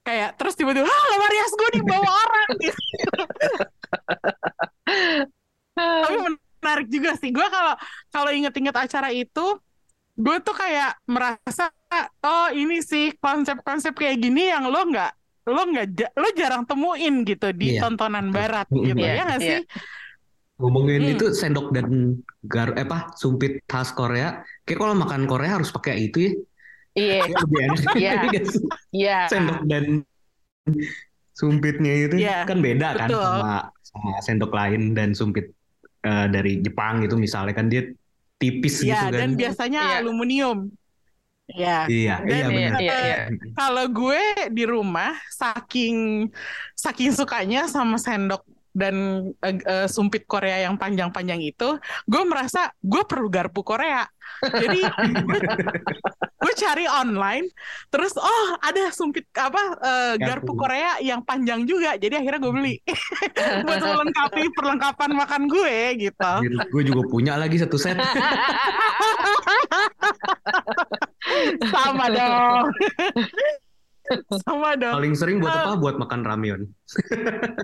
Kayak 0.05 0.41
terus 0.41 0.57
tiba-tiba, 0.57 0.89
ah 0.89 1.05
lemari 1.13 1.37
es 1.37 1.53
gue 1.53 1.71
dibawa 1.81 2.09
orang 2.09 2.51
gitu. 2.65 2.81
Tapi 5.79 6.15
menarik 6.59 6.89
juga 6.91 7.15
sih. 7.17 7.31
Gue 7.31 7.47
kalau 7.49 7.75
kalau 8.11 8.31
inget-inget 8.35 8.75
acara 8.75 9.15
itu, 9.15 9.47
gue 10.19 10.37
tuh 10.43 10.55
kayak 10.55 10.99
merasa 11.07 11.71
oh 12.21 12.49
ini 12.51 12.83
sih 12.83 13.15
konsep-konsep 13.17 13.95
kayak 13.95 14.19
gini 14.19 14.51
yang 14.51 14.67
lo 14.67 14.83
nggak 14.85 15.13
lo 15.49 15.63
nggak 15.65 16.13
lo 16.13 16.29
jarang 16.37 16.69
temuin 16.69 17.25
gitu 17.25 17.49
di 17.57 17.79
Iya. 17.79 17.89
tontonan 17.89 18.29
barat 18.29 18.69
gitu 18.69 18.99
Iya, 18.99 19.13
ya 19.17 19.23
nggak 19.25 19.41
iya. 19.41 19.49
sih? 19.49 19.59
Ngomongin 20.59 21.01
Hmm. 21.07 21.13
itu 21.15 21.27
sendok 21.31 21.71
dan 21.71 22.19
gar 22.43 22.75
eh, 22.75 22.83
apa 22.83 23.15
sumpit 23.15 23.63
khas 23.65 23.95
Korea. 23.95 24.43
Kayak 24.67 24.79
kalau 24.83 24.95
makan 24.99 25.25
Korea 25.25 25.57
harus 25.57 25.71
pakai 25.71 26.11
itu 26.11 26.19
ya. 26.27 26.33
Iya, 26.99 27.17
enak. 27.31 27.79
Iya. 28.03 28.13
Iya 28.27 28.41
sih? 28.43 28.63
iya. 28.91 29.19
Sendok 29.31 29.61
dan 29.71 30.03
sumpitnya 31.33 31.93
itu 32.11 32.17
Iya, 32.19 32.43
kan 32.43 32.59
beda 32.59 32.89
kan 32.99 33.07
betul. 33.07 33.23
sama 33.23 33.57
sama 33.89 34.21
sendok 34.21 34.53
lain 34.53 34.93
dan 34.93 35.17
sumpit 35.17 35.49
eh, 36.05 36.27
dari 36.29 36.61
Jepang 36.61 37.01
gitu 37.03 37.17
misalnya 37.17 37.55
kan 37.57 37.67
dia 37.67 37.89
tipis 38.39 38.85
gitu 38.85 38.93
Ya 38.93 39.09
kan. 39.11 39.19
dan 39.19 39.31
biasanya 39.35 39.81
Iya. 39.83 39.97
aluminium. 40.05 40.59
Ya. 41.49 41.89
Iya, 41.89 42.15
Dan 42.23 42.29
iya 42.29 42.37
Iya, 42.37 42.47
benar. 42.53 42.81
iya, 42.85 42.97
iya. 43.01 43.17
Kalau 43.57 43.85
gue 43.89 44.23
di 44.53 44.65
rumah 44.69 45.17
saking 45.33 46.29
saking 46.77 47.11
sukanya 47.17 47.65
sama 47.67 47.97
sendok 47.97 48.45
dan 48.73 48.95
eh, 49.45 49.57
eh, 49.59 49.87
sumpit 49.89 50.25
Korea 50.29 50.65
yang 50.69 50.77
panjang-panjang 50.77 51.41
itu, 51.43 51.79
gue 52.09 52.23
merasa 52.25 52.73
gue 52.81 53.03
perlu 53.05 53.29
garpu 53.29 53.63
Korea. 53.65 54.07
Jadi 54.45 54.85
gue, 56.39 56.53
cari 56.59 56.85
online, 56.85 57.49
terus 57.89 58.13
oh 58.19 58.47
ada 58.61 58.93
sumpit 58.93 59.25
apa 59.35 59.79
garpu 60.21 60.53
Garpu. 60.53 60.69
Korea 60.69 61.01
yang 61.01 61.25
panjang 61.25 61.65
juga. 61.65 61.97
Jadi 61.97 62.19
akhirnya 62.19 62.41
gue 62.43 62.53
beli 62.53 62.77
buat 63.67 63.81
melengkapi 63.81 64.43
perlengkapan 64.53 65.11
makan 65.17 65.43
gue 65.49 65.77
gitu. 65.97 66.33
Gue 66.71 66.83
juga 66.85 67.03
punya 67.09 67.41
lagi 67.41 67.57
satu 67.59 67.81
set. 67.81 67.97
Sama 71.73 72.07
dong. 72.13 72.65
Sama 74.45 74.75
dong. 74.75 74.95
Paling 74.97 75.15
sering 75.15 75.37
buat 75.39 75.53
apa? 75.53 75.73
Buat 75.77 75.97
makan 76.01 76.21
ramyeon. 76.25 76.63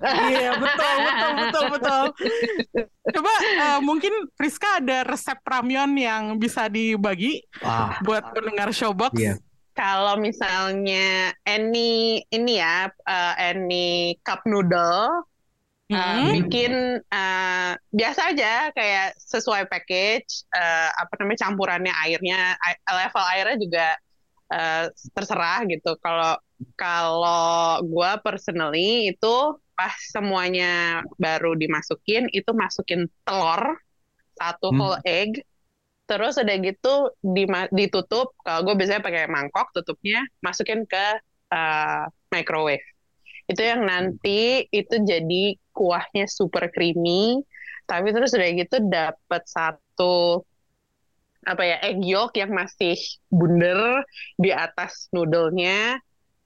Iya 0.05 0.57
betul 0.61 0.95
betul 1.01 1.31
betul 1.41 1.65
betul. 1.73 2.03
Coba 3.15 3.33
eh, 3.41 3.81
mungkin 3.81 4.13
Friska 4.37 4.85
ada 4.85 5.05
resep 5.05 5.39
ramyeon 5.41 5.93
yang 5.97 6.23
bisa 6.37 6.69
dibagi 6.69 7.41
Wah, 7.61 7.97
buat 8.05 8.33
pendengar 8.33 8.69
Showbox. 8.71 9.17
Iya. 9.17 9.35
Kalau 9.75 10.15
misalnya 10.21 11.35
any 11.43 12.23
ini 12.31 12.63
ya, 12.63 12.87
uh, 12.87 13.35
any 13.35 14.15
cup 14.23 14.47
noodle, 14.47 15.27
uh, 15.91 15.99
Hmm. 16.15 16.31
bikin 16.31 17.03
uh, 17.11 17.73
biasa 17.91 18.21
aja 18.31 18.71
kayak 18.71 19.19
sesuai 19.19 19.67
package, 19.67 20.47
uh, 20.55 20.95
apa 20.95 21.13
namanya 21.19 21.51
campurannya 21.51 21.95
airnya, 22.07 22.55
ai- 22.57 22.81
level 22.87 23.25
airnya 23.35 23.59
juga 23.59 23.87
uh, 24.55 24.87
terserah 25.15 25.67
gitu. 25.67 25.99
Kalau 25.99 26.39
kalau 26.79 27.83
gue 27.85 28.13
personally 28.25 29.11
itu 29.13 29.35
pas 29.75 29.95
semuanya 30.15 31.03
baru 31.19 31.59
dimasukin, 31.59 32.31
itu 32.31 32.51
masukin 32.55 33.11
telur 33.27 33.63
satu 34.39 34.71
Hmm. 34.71 34.79
whole 34.79 34.99
egg. 35.07 35.43
Terus 36.11 36.37
udah 36.37 36.57
gitu 36.61 36.95
dima- 37.25 37.71
ditutup. 37.73 38.37
Kalau 38.45 38.61
gue 38.69 38.75
biasanya 38.77 39.03
pakai 39.03 39.25
mangkok 39.27 39.73
tutupnya, 39.75 40.21
masukin 40.45 40.85
ke 40.85 41.07
uh, 41.53 42.05
microwave. 42.33 42.85
Itu 43.51 43.61
yang 43.65 43.85
nanti 43.89 44.69
itu 44.73 44.95
jadi 45.05 45.57
kuahnya 45.77 46.25
super 46.29 46.69
creamy. 46.73 47.41
Tapi 47.85 48.09
terus 48.17 48.33
udah 48.37 48.51
gitu 48.57 48.77
dapet 48.89 49.43
satu 49.49 50.45
apa 51.45 51.63
ya 51.65 51.77
egg 51.85 52.01
yolk 52.03 52.35
yang 52.37 52.53
masih 52.53 52.97
bundar 53.29 54.05
di 54.41 54.51
atas 54.51 55.09
noodle-nya. 55.13 56.01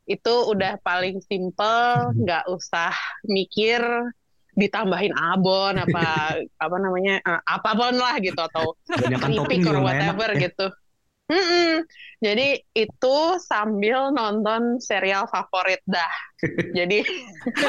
Itu 0.09 0.49
udah 0.49 0.81
paling 0.81 1.21
simple, 1.25 2.13
nggak 2.17 2.49
usah 2.49 2.93
mikir 3.29 3.81
ditambahin 4.59 5.15
abon 5.15 5.79
apa 5.79 6.35
apa 6.65 6.77
namanya 6.83 7.23
eh, 7.23 7.41
apa 7.47 7.71
pun 7.79 7.95
lah 7.95 8.19
gitu 8.19 8.41
atau 8.43 8.75
topping 8.91 9.23
keripik 9.23 9.63
or 9.71 9.79
nggak 9.79 9.95
enak. 9.95 10.17
whatever 10.19 10.29
ya. 10.35 10.51
gitu. 10.51 10.67
Mm-mm. 11.29 11.85
Jadi 12.25 12.57
itu 12.73 13.17
sambil 13.45 14.11
nonton 14.17 14.81
serial 14.81 15.29
favorit 15.29 15.85
dah. 15.85 16.15
Jadi 16.79 17.05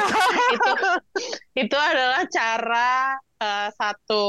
itu 0.56 0.72
itu 1.60 1.76
adalah 1.76 2.24
cara 2.32 3.20
eh, 3.36 3.68
satu 3.76 4.24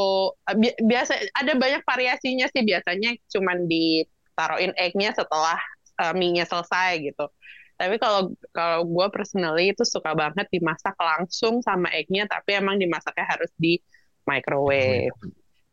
eh, 0.52 0.56
bi- 0.60 0.80
biasa 0.84 1.16
ada 1.32 1.56
banyak 1.56 1.82
variasinya 1.88 2.52
sih 2.52 2.62
biasanya 2.68 3.16
cuman 3.32 3.72
ditaruhin 3.72 4.76
egg-nya 4.76 5.16
setelah 5.16 5.58
eh, 6.04 6.14
mie-nya 6.14 6.44
selesai 6.44 7.00
gitu. 7.00 7.32
Tapi 7.80 7.98
kalau 7.98 8.36
kalau 8.54 8.86
gue 8.86 9.08
personally 9.10 9.74
itu 9.74 9.82
suka 9.88 10.14
banget 10.14 10.46
dimasak 10.54 10.94
langsung 11.00 11.66
sama 11.66 11.90
egg-nya, 11.96 12.30
tapi 12.30 12.60
emang 12.60 12.78
dimasaknya 12.78 13.26
harus 13.26 13.50
di 13.58 13.80
microwave 14.28 15.16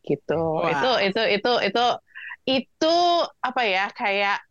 gitu. 0.01 0.41
Wah. 0.57 0.73
Itu 0.73 0.91
itu 1.11 1.21
itu 1.37 1.51
itu 1.69 1.85
itu 2.49 2.97
apa 3.45 3.61
ya 3.61 3.85
kayak 3.93 4.41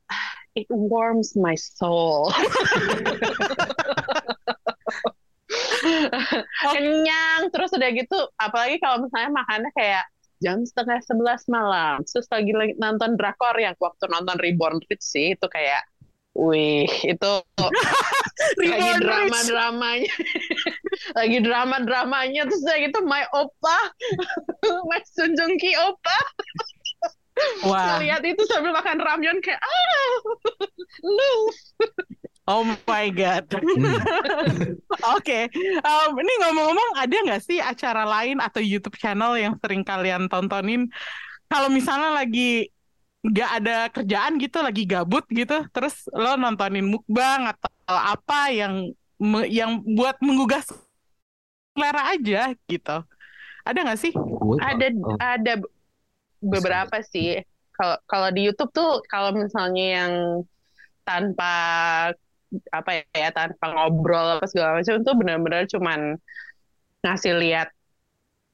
it 0.55 0.71
warms 0.71 1.35
my 1.35 1.59
soul. 1.59 2.31
Kenyang 6.75 7.51
terus 7.51 7.71
udah 7.75 7.91
gitu, 7.95 8.19
apalagi 8.39 8.79
kalau 8.83 9.03
misalnya 9.07 9.31
makannya 9.33 9.71
kayak 9.75 10.05
jam 10.39 10.63
setengah 10.63 11.03
sebelas 11.03 11.43
malam, 11.51 12.03
terus 12.07 12.31
lagi, 12.31 12.55
lagi 12.55 12.75
nonton 12.79 13.19
drakor 13.19 13.59
yang 13.59 13.75
waktu 13.83 14.07
nonton 14.07 14.39
Reborn 14.39 14.79
Rich 14.87 15.03
sih 15.03 15.35
itu 15.35 15.47
kayak, 15.51 15.83
wih 16.39 16.87
itu 17.03 17.33
lagi 18.63 18.91
drama-dramanya. 19.03 20.15
Lagi 21.19 21.39
drama-dramanya 21.41 22.43
terus 22.51 22.63
udah 22.67 22.79
gitu 22.85 22.99
my 23.07 23.25
opa 23.33 23.79
my 24.91 25.01
Sunjungki 25.09 25.73
opa 25.79 26.19
Wah, 27.67 27.99
lihat 28.03 28.23
itu 28.27 28.43
sambil 28.47 28.75
makan 28.75 28.99
ramyeon 28.99 29.39
kayak 29.43 29.61
ah 29.63 29.83
lu 31.05 31.31
oh 32.49 32.65
my 32.65 33.07
god. 33.13 33.45
Oke, 35.15 35.39
Em, 35.53 36.11
ini 36.17 36.33
ngomong-ngomong 36.43 36.91
ada 36.97 37.17
nggak 37.29 37.43
sih 37.45 37.61
acara 37.61 38.09
lain 38.09 38.41
atau 38.41 38.65
YouTube 38.65 38.97
channel 38.97 39.37
yang 39.37 39.55
sering 39.61 39.85
kalian 39.85 40.27
tontonin? 40.33 40.89
Kalau 41.47 41.69
misalnya 41.69 42.17
lagi 42.17 42.73
nggak 43.21 43.51
ada 43.63 43.77
kerjaan 43.93 44.41
gitu, 44.41 44.65
lagi 44.65 44.83
gabut 44.89 45.29
gitu, 45.29 45.69
terus 45.71 46.09
lo 46.17 46.41
nontonin 46.41 46.89
mukbang 46.89 47.53
atau 47.53 47.69
apa 47.89 48.49
yang 48.51 48.91
yang 49.51 49.85
buat 49.85 50.17
menggugah 50.25 50.65
selera 51.77 52.17
aja 52.17 52.57
gitu. 52.65 52.97
Ada 53.69 53.79
nggak 53.85 54.01
sih? 54.01 54.13
Ada 54.65 54.87
ada 55.21 55.53
beberapa 56.43 57.03
sih. 57.03 57.43
Kalau 57.75 57.97
kalau 58.11 58.29
di 58.35 58.51
YouTube 58.51 58.75
tuh 58.75 59.03
kalau 59.07 59.31
misalnya 59.35 59.87
yang 60.03 60.13
tanpa 61.07 61.55
apa 62.73 62.91
ya 63.13 63.29
tanpa 63.31 63.77
ngobrol 63.77 64.41
apa 64.41 64.47
segala 64.49 64.81
macam 64.81 64.99
itu 64.99 65.13
benar-benar 65.15 65.63
cuman 65.69 66.17
ngasih 67.05 67.37
lihat 67.39 67.69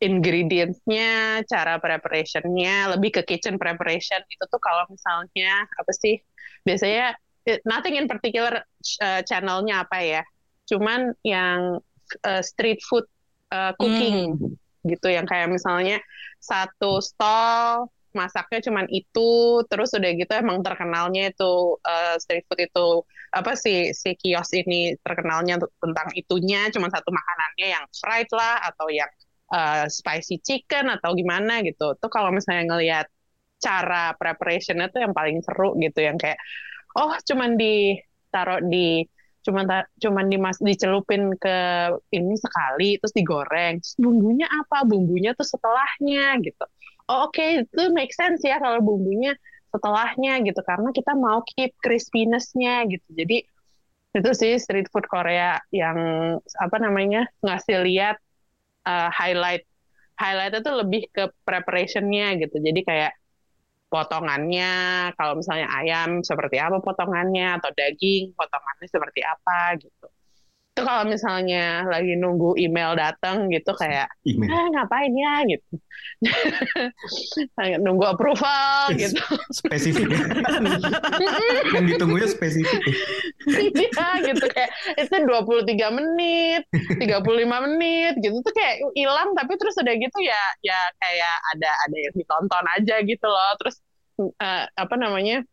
ingredients-nya, 0.03 1.40
cara 1.49 1.81
preparation-nya, 1.81 2.92
lebih 2.92 3.20
ke 3.20 3.23
kitchen 3.25 3.57
preparation. 3.57 4.20
Itu 4.29 4.44
tuh 4.51 4.61
kalau 4.61 4.85
misalnya 4.90 5.64
apa 5.64 5.92
sih 5.97 6.20
biasanya 6.66 7.16
eh, 7.49 7.62
nothing 7.64 7.97
in 7.97 8.05
particular 8.11 8.61
eh, 9.01 9.20
channelnya 9.25 9.87
apa 9.88 9.99
ya, 10.05 10.23
cuman 10.68 11.14
yang 11.25 11.81
eh, 12.20 12.42
street 12.44 12.85
food 12.85 13.09
eh, 13.49 13.73
cooking 13.81 14.37
gitu. 14.90 15.07
Yang 15.16 15.27
kayak 15.33 15.49
misalnya 15.57 15.97
satu 16.40 17.01
stall 17.01 17.88
masaknya 18.14 18.62
cuman 18.70 18.87
itu 18.94 19.20
terus 19.66 19.90
udah 19.99 20.11
gitu 20.14 20.33
emang 20.38 20.62
terkenalnya 20.62 21.35
itu 21.35 21.44
eh, 21.83 22.14
street 22.23 22.47
food 22.47 22.61
itu 22.62 22.87
apa 23.35 23.59
sih 23.59 23.90
si 23.90 24.14
kios 24.14 24.55
ini 24.55 24.94
terkenalnya 25.03 25.59
tentang 25.83 26.09
itunya 26.14 26.70
cuman 26.70 26.90
satu 26.94 27.11
makanannya 27.11 27.66
yang 27.75 27.85
fried 27.90 28.31
lah 28.31 28.62
atau 28.70 28.87
yang 28.87 29.11
eh, 29.51 29.85
spicy 29.90 30.38
chicken 30.47 30.87
atau 30.94 31.11
gimana 31.18 31.61
gitu. 31.66 31.99
Tuh 31.99 32.11
kalau 32.12 32.31
misalnya 32.31 32.64
ngelihat 32.70 33.07
cara 33.64 34.12
preparationnya 34.20 34.87
tuh 34.92 35.01
yang 35.05 35.14
paling 35.16 35.38
seru 35.47 35.75
gitu 35.81 35.99
yang 36.05 36.16
kayak 36.20 36.38
oh 36.99 37.12
cuman 37.29 37.57
ditaruh 37.61 38.61
di 38.73 39.07
cuman 39.44 39.68
cuman 40.00 40.26
dimas 40.33 40.59
dicelupin 40.59 41.37
ke 41.37 41.57
ini 42.16 42.35
sekali 42.40 42.96
terus 42.98 43.14
digoreng. 43.14 43.78
Terus 43.85 43.94
bumbunya 44.00 44.48
apa? 44.48 44.88
Bumbunya 44.88 45.37
tuh 45.37 45.46
setelahnya 45.46 46.40
gitu. 46.40 46.64
Oh 47.12 47.28
oke 47.28 47.68
itu 47.68 47.83
make 47.92 48.16
sense 48.16 48.40
ya 48.42 48.57
kalau 48.57 48.80
bumbunya 48.80 49.37
setelahnya 49.70 50.40
gitu. 50.48 50.61
Karena 50.64 50.88
kita 50.90 51.12
mau 51.12 51.44
keep 51.44 51.76
crispiness-nya 51.85 52.88
gitu. 52.88 53.09
Jadi 53.12 53.44
itu 54.14 54.30
sih 54.33 54.54
street 54.62 54.88
food 54.94 55.04
Korea 55.11 55.59
yang 55.74 55.98
apa 56.38 56.76
namanya 56.78 57.26
ngasih 57.42 57.83
lihat 57.83 58.16
uh, 58.87 59.11
highlight 59.11 59.66
highlightnya 60.14 60.62
tuh 60.62 60.74
lebih 60.80 61.11
ke 61.11 61.28
preparationnya 61.42 62.38
gitu. 62.38 62.57
Jadi 62.62 62.80
kayak 62.87 63.12
potongannya, 63.92 64.66
kalau 65.18 65.33
misalnya 65.40 65.66
ayam 65.79 66.11
seperti 66.25 66.57
apa 66.59 66.77
potongannya, 66.85 67.59
atau 67.59 67.70
daging 67.79 68.35
potongannya 68.38 68.87
seperti 68.90 69.20
apa 69.25 69.77
gitu 69.83 70.07
itu 70.75 70.83
kalau 70.83 71.07
misalnya 71.07 71.87
lagi 71.87 72.19
nunggu 72.19 72.59
email 72.59 72.99
datang 72.99 73.47
gitu 73.47 73.71
kayak 73.79 74.11
email. 74.27 74.51
Eh, 74.51 74.67
ngapain 74.75 75.15
ya? 75.15 75.47
gitu. 75.47 75.79
Nunggu 77.87 78.03
approval 78.11 78.91
gitu. 78.99 79.23
spesifik. 79.55 80.11
Ya 80.11 81.31
yang 81.79 81.87
ditunggunya 81.87 82.27
spesifik 82.27 82.83
iya 83.55 84.09
gitu. 84.27 84.45
Kayak 84.51 84.71
itu 84.99 85.15
23 85.15 85.95
menit 85.95 86.67
35 86.75 87.65
menit 87.71 88.15
gitu. 88.19 88.35
Tuh 88.43 88.55
kayak 88.59 88.83
hilang 88.99 89.31
tapi 89.39 89.55
terus 89.55 89.79
udah 89.79 89.95
gitu 89.95 90.19
ya 90.27 90.43
ya 90.67 90.91
kayak 90.99 91.35
ada 91.55 91.71
ada 91.87 91.97
yang 92.03 92.15
ditonton 92.19 92.67
aja 92.75 92.99
gitu 93.07 93.27
loh. 93.31 93.53
Terus 93.63 93.79
uh, 94.43 94.67
apa 94.75 94.95
namanya 94.99 95.47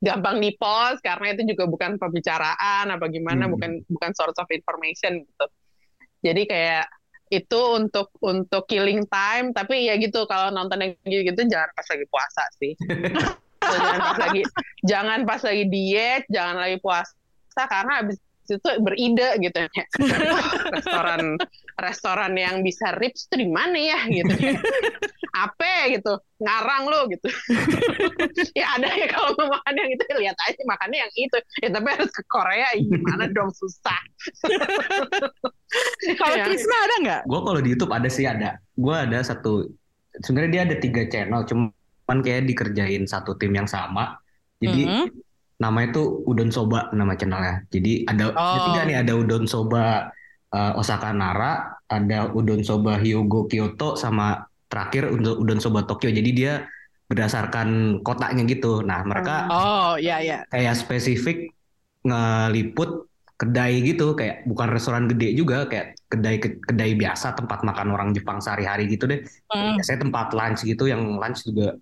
gampang 0.00 0.38
di 0.44 0.52
post 0.60 1.00
karena 1.00 1.32
itu 1.32 1.56
juga 1.56 1.64
bukan 1.64 1.96
pembicaraan 1.96 2.92
apa 2.92 3.04
gimana 3.08 3.48
hmm. 3.48 3.52
bukan 3.56 3.70
bukan 3.88 4.10
source 4.12 4.36
of 4.36 4.48
information 4.52 5.24
gitu. 5.24 5.46
Jadi 6.20 6.42
kayak 6.48 6.86
itu 7.26 7.60
untuk 7.74 8.14
untuk 8.22 8.70
killing 8.70 9.02
time 9.10 9.50
tapi 9.50 9.90
ya 9.90 9.98
gitu 9.98 10.30
kalau 10.30 10.54
nonton 10.54 10.78
yang 10.78 10.92
gitu, 11.02 11.32
-gitu 11.32 11.40
jangan 11.50 11.70
pas 11.74 11.86
lagi 11.90 12.06
puasa 12.06 12.44
sih. 12.60 12.72
Jangan 13.66 13.98
pas 13.98 14.18
lagi 14.20 14.42
jangan 14.86 15.20
pas 15.26 15.42
lagi 15.42 15.64
diet 15.66 16.22
jangan 16.30 16.54
lagi 16.54 16.78
puasa 16.78 17.62
karena 17.66 17.98
habis 17.98 18.14
itu 18.46 18.68
beride 18.78 19.42
gitu 19.42 19.58
ya. 19.58 19.84
Restoran 20.76 21.34
restoran 21.76 22.32
yang 22.40 22.64
bisa 22.64 22.96
rips 22.96 23.28
itu 23.28 23.44
di 23.44 23.48
mana 23.52 23.76
ya 23.76 24.00
gitu 24.08 24.32
apa 25.36 25.92
gitu 25.92 26.12
ngarang 26.40 26.84
lo 26.88 27.00
gitu. 27.12 27.28
Ya 28.58 28.76
ada 28.76 28.88
ya 28.88 29.08
kalau 29.08 29.32
mau 29.36 29.56
makan 29.56 29.74
yang 29.76 29.90
itu 29.92 30.04
lihat 30.20 30.36
aja 30.48 30.60
makannya 30.64 30.98
yang 31.04 31.12
itu. 31.16 31.38
Ya 31.64 31.68
tapi 31.72 31.88
harus 31.92 32.12
ke 32.12 32.22
Korea 32.28 32.68
gimana 32.76 33.28
dong 33.36 33.52
susah. 33.52 34.00
Kalau 36.20 36.36
ya. 36.36 36.44
Krisna 36.48 36.76
ada 36.76 36.96
nggak? 37.02 37.22
Gue 37.26 37.40
kalau 37.42 37.60
di 37.60 37.68
YouTube 37.74 37.92
ada 37.92 38.08
sih 38.08 38.24
ada. 38.24 38.56
Gue 38.78 38.96
ada 38.96 39.18
satu 39.20 39.66
sebenarnya 40.24 40.50
dia 40.52 40.62
ada 40.68 40.76
tiga 40.80 41.02
channel 41.10 41.42
cuman 41.44 42.18
kayak 42.24 42.48
dikerjain 42.48 43.04
satu 43.04 43.36
tim 43.36 43.52
yang 43.52 43.68
sama. 43.68 44.16
Jadi 44.62 44.88
mm 44.88 44.92
-hmm. 44.92 45.06
namanya 45.60 45.96
itu 45.96 46.02
Udon 46.24 46.48
Soba 46.54 46.88
nama 46.96 47.12
channelnya. 47.18 47.66
Jadi 47.68 48.08
ada 48.08 48.32
oh. 48.32 48.72
tiga 48.72 48.80
nih 48.88 48.96
ada 49.04 49.12
Udon 49.16 49.44
Soba 49.44 50.12
uh, 50.54 50.72
Osaka 50.80 51.12
Nara, 51.12 51.82
ada 51.90 52.30
Udon 52.32 52.62
Soba 52.62 52.96
Hyogo 53.00 53.50
Kyoto 53.50 53.98
sama 53.98 54.46
terakhir 54.66 55.10
Udon, 55.10 55.42
Udon 55.42 55.60
Soba 55.62 55.86
Tokyo. 55.86 56.10
Jadi 56.10 56.30
dia 56.34 56.66
berdasarkan 57.06 58.00
kotanya 58.02 58.42
gitu. 58.46 58.82
Nah, 58.82 59.06
mereka 59.06 59.46
Oh, 59.50 59.94
ya 59.96 60.18
ya. 60.18 60.42
Kayak 60.50 60.74
spesifik 60.78 61.54
ngeliput 62.06 63.06
kedai 63.36 63.84
gitu 63.84 64.16
kayak 64.16 64.48
bukan 64.48 64.72
restoran 64.72 65.04
gede 65.12 65.36
juga 65.36 65.68
kayak 65.68 66.00
kedai 66.08 66.40
kedai 66.40 66.96
biasa 66.96 67.36
tempat 67.36 67.60
makan 67.68 67.92
orang 67.92 68.08
Jepang 68.16 68.40
sehari-hari 68.40 68.88
gitu 68.88 69.04
deh. 69.06 69.22
Mm. 69.52 69.76
Biasanya 69.78 70.00
tempat 70.08 70.26
lunch 70.32 70.64
gitu 70.64 70.88
yang 70.88 71.20
lunch 71.20 71.44
juga 71.44 71.76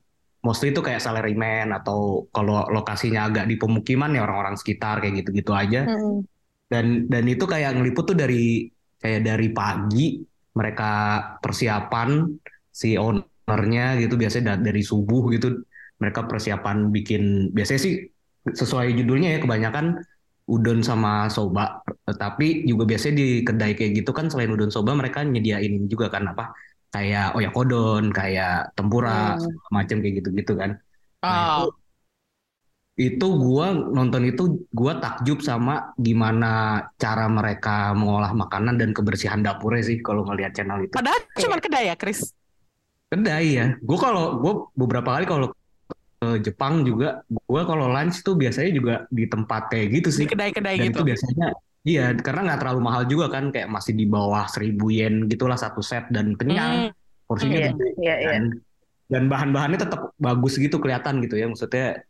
mostly 0.45 0.77
itu 0.77 0.85
kayak 0.85 1.01
salaryman 1.01 1.73
atau 1.73 2.29
kalau 2.29 2.69
lokasinya 2.69 3.33
agak 3.33 3.49
di 3.49 3.57
pemukiman 3.57 4.13
ya 4.13 4.29
orang-orang 4.29 4.61
sekitar 4.61 5.01
kayak 5.01 5.25
gitu-gitu 5.25 5.57
aja. 5.57 5.89
Hmm. 5.89 6.21
Dan 6.69 7.09
dan 7.09 7.25
itu 7.25 7.49
kayak 7.49 7.81
ngeliput 7.81 8.13
tuh 8.13 8.17
dari 8.19 8.69
kayak 9.01 9.25
dari 9.25 9.49
pagi 9.57 10.21
mereka 10.55 10.93
persiapan 11.41 12.29
si 12.75 12.99
ownernya 12.99 14.03
gitu 14.03 14.19
biasanya 14.19 14.59
dari 14.59 14.83
subuh 14.83 15.31
gitu 15.31 15.63
mereka 16.03 16.27
persiapan 16.27 16.91
bikin 16.91 17.55
biasanya 17.55 17.81
sih 17.87 17.95
sesuai 18.51 18.99
judulnya 18.99 19.39
ya 19.39 19.41
kebanyakan 19.41 20.03
udon 20.45 20.83
sama 20.83 21.31
soba 21.31 21.81
tapi 22.05 22.67
juga 22.69 22.85
biasanya 22.85 23.15
di 23.17 23.29
kedai 23.47 23.73
kayak 23.79 24.05
gitu 24.05 24.11
kan 24.11 24.29
selain 24.29 24.53
udon 24.53 24.69
soba 24.69 24.93
mereka 24.93 25.23
nyediain 25.25 25.87
juga 25.87 26.11
kan 26.13 26.29
apa 26.35 26.53
kayak 26.95 27.35
oyakodon, 27.35 28.15
kayak 28.15 28.71
tempura, 28.79 29.35
hmm. 29.35 29.75
macam 29.75 29.99
kayak 29.99 30.23
gitu-gitu 30.23 30.55
kan. 30.55 30.79
Nah, 31.27 31.67
oh. 31.67 31.75
itu, 32.95 33.19
itu 33.19 33.27
gua 33.35 33.75
nonton 33.75 34.23
itu 34.31 34.63
gua 34.71 35.03
takjub 35.03 35.43
sama 35.43 35.91
gimana 35.99 36.87
cara 36.95 37.27
mereka 37.27 37.91
mengolah 37.99 38.31
makanan 38.31 38.79
dan 38.79 38.95
kebersihan 38.95 39.43
dapurnya 39.43 39.83
sih 39.83 39.99
kalau 39.99 40.23
ngelihat 40.23 40.55
channel 40.55 40.87
itu. 40.87 40.95
Padahal 40.95 41.19
cuma 41.35 41.59
kedai 41.59 41.91
ya, 41.91 41.99
Chris. 41.99 42.31
Kedai 43.11 43.49
ya. 43.57 43.67
Gua 43.83 43.99
kalau 43.99 44.25
gua 44.39 44.53
beberapa 44.73 45.19
kali 45.19 45.25
kalau 45.27 45.49
ke 46.23 46.29
Jepang 46.41 46.87
juga 46.87 47.25
gua 47.45 47.69
kalau 47.69 47.91
lunch 47.91 48.25
tuh 48.25 48.39
biasanya 48.39 48.71
juga 48.73 48.95
di 49.13 49.25
tempat 49.27 49.73
kayak 49.73 50.01
gitu 50.01 50.09
sih. 50.15 50.25
Di 50.25 50.33
kedai-kedai 50.33 50.77
gitu. 50.81 51.01
Itu 51.01 51.09
biasanya 51.09 51.53
Iya, 51.85 52.17
karena 52.17 52.49
nggak 52.49 52.61
terlalu 52.65 52.81
mahal 52.81 53.05
juga 53.05 53.29
kan, 53.29 53.53
kayak 53.53 53.69
masih 53.69 53.93
di 53.93 54.09
bawah 54.09 54.49
seribu 54.49 54.89
yen 54.89 55.29
gitulah 55.29 55.61
satu 55.61 55.85
set 55.85 56.09
dan 56.09 56.33
kenyang, 56.33 56.89
hmm. 56.89 57.29
porsinya 57.29 57.61
gede, 57.61 57.89
iya, 58.01 58.15
iya. 58.25 58.31
dan, 58.33 58.45
dan 59.13 59.23
bahan-bahannya 59.29 59.77
tetap 59.85 60.17
bagus 60.17 60.57
gitu 60.57 60.81
kelihatan 60.81 61.21
gitu 61.21 61.37
ya, 61.37 61.45
maksudnya 61.45 62.01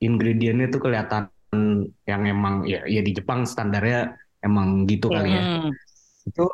ingredientnya 0.00 0.72
tuh 0.72 0.80
kelihatan 0.80 1.28
yang 2.08 2.22
emang 2.24 2.64
ya, 2.64 2.88
ya 2.88 3.04
di 3.04 3.12
Jepang 3.12 3.44
standarnya 3.44 4.16
emang 4.40 4.88
gitu 4.88 5.12
kali 5.12 5.36
ya. 5.36 5.44
Hmm. 5.44 5.76
Itu 6.24 6.48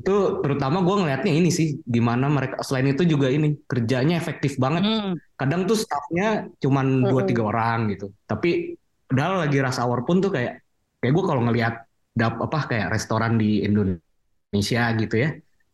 itu 0.00 0.16
terutama 0.40 0.80
gue 0.80 0.96
ngelihatnya 1.04 1.32
ini 1.36 1.52
sih, 1.52 1.76
gimana 1.84 2.32
mereka 2.32 2.64
selain 2.64 2.96
itu 2.96 3.04
juga 3.04 3.28
ini 3.28 3.60
kerjanya 3.68 4.16
efektif 4.16 4.56
banget. 4.56 4.82
Hmm. 4.88 5.12
Kadang 5.36 5.68
tuh 5.68 5.76
staffnya 5.76 6.48
cuman 6.58 7.04
dua 7.04 7.22
tiga 7.28 7.46
orang 7.46 7.92
gitu, 7.92 8.10
tapi 8.24 8.80
padahal 9.04 9.44
lagi 9.44 9.58
rush 9.60 9.80
hour 9.80 10.02
pun 10.08 10.24
tuh 10.24 10.32
kayak 10.32 10.64
kayak 11.04 11.12
gue 11.12 11.24
kalau 11.24 11.42
ngelihat 11.44 11.84
dap 12.16 12.40
apa 12.40 12.58
kayak 12.66 12.88
restoran 12.92 13.36
di 13.36 13.62
Indonesia 13.64 14.82
gitu 14.98 15.16
ya 15.16 15.30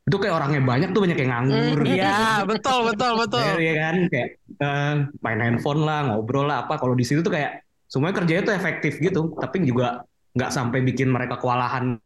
itu 0.07 0.17
kayak 0.23 0.39
orangnya 0.39 0.63
banyak 0.63 0.95
tuh 0.95 1.03
banyak 1.03 1.19
yang 1.19 1.31
nganggur 1.35 1.83
mm, 1.83 1.91
iya 1.99 2.47
betul 2.47 2.95
betul 2.95 3.19
betul. 3.19 3.43
Ya 3.59 3.75
kan 3.91 3.97
kayak 4.07 4.31
uh, 4.63 4.95
main 5.19 5.41
handphone 5.43 5.83
lah 5.83 6.07
ngobrol 6.07 6.47
lah 6.47 6.63
apa. 6.63 6.79
Kalau 6.79 6.95
di 6.95 7.03
situ 7.03 7.27
tuh 7.27 7.35
kayak 7.35 7.67
semuanya 7.91 8.23
kerjanya 8.23 8.43
tuh 8.47 8.55
efektif 8.55 9.03
gitu 9.03 9.35
tapi 9.35 9.67
juga 9.67 10.07
nggak 10.39 10.51
sampai 10.55 10.79
bikin 10.87 11.11
mereka 11.11 11.43
kewalahan 11.43 11.99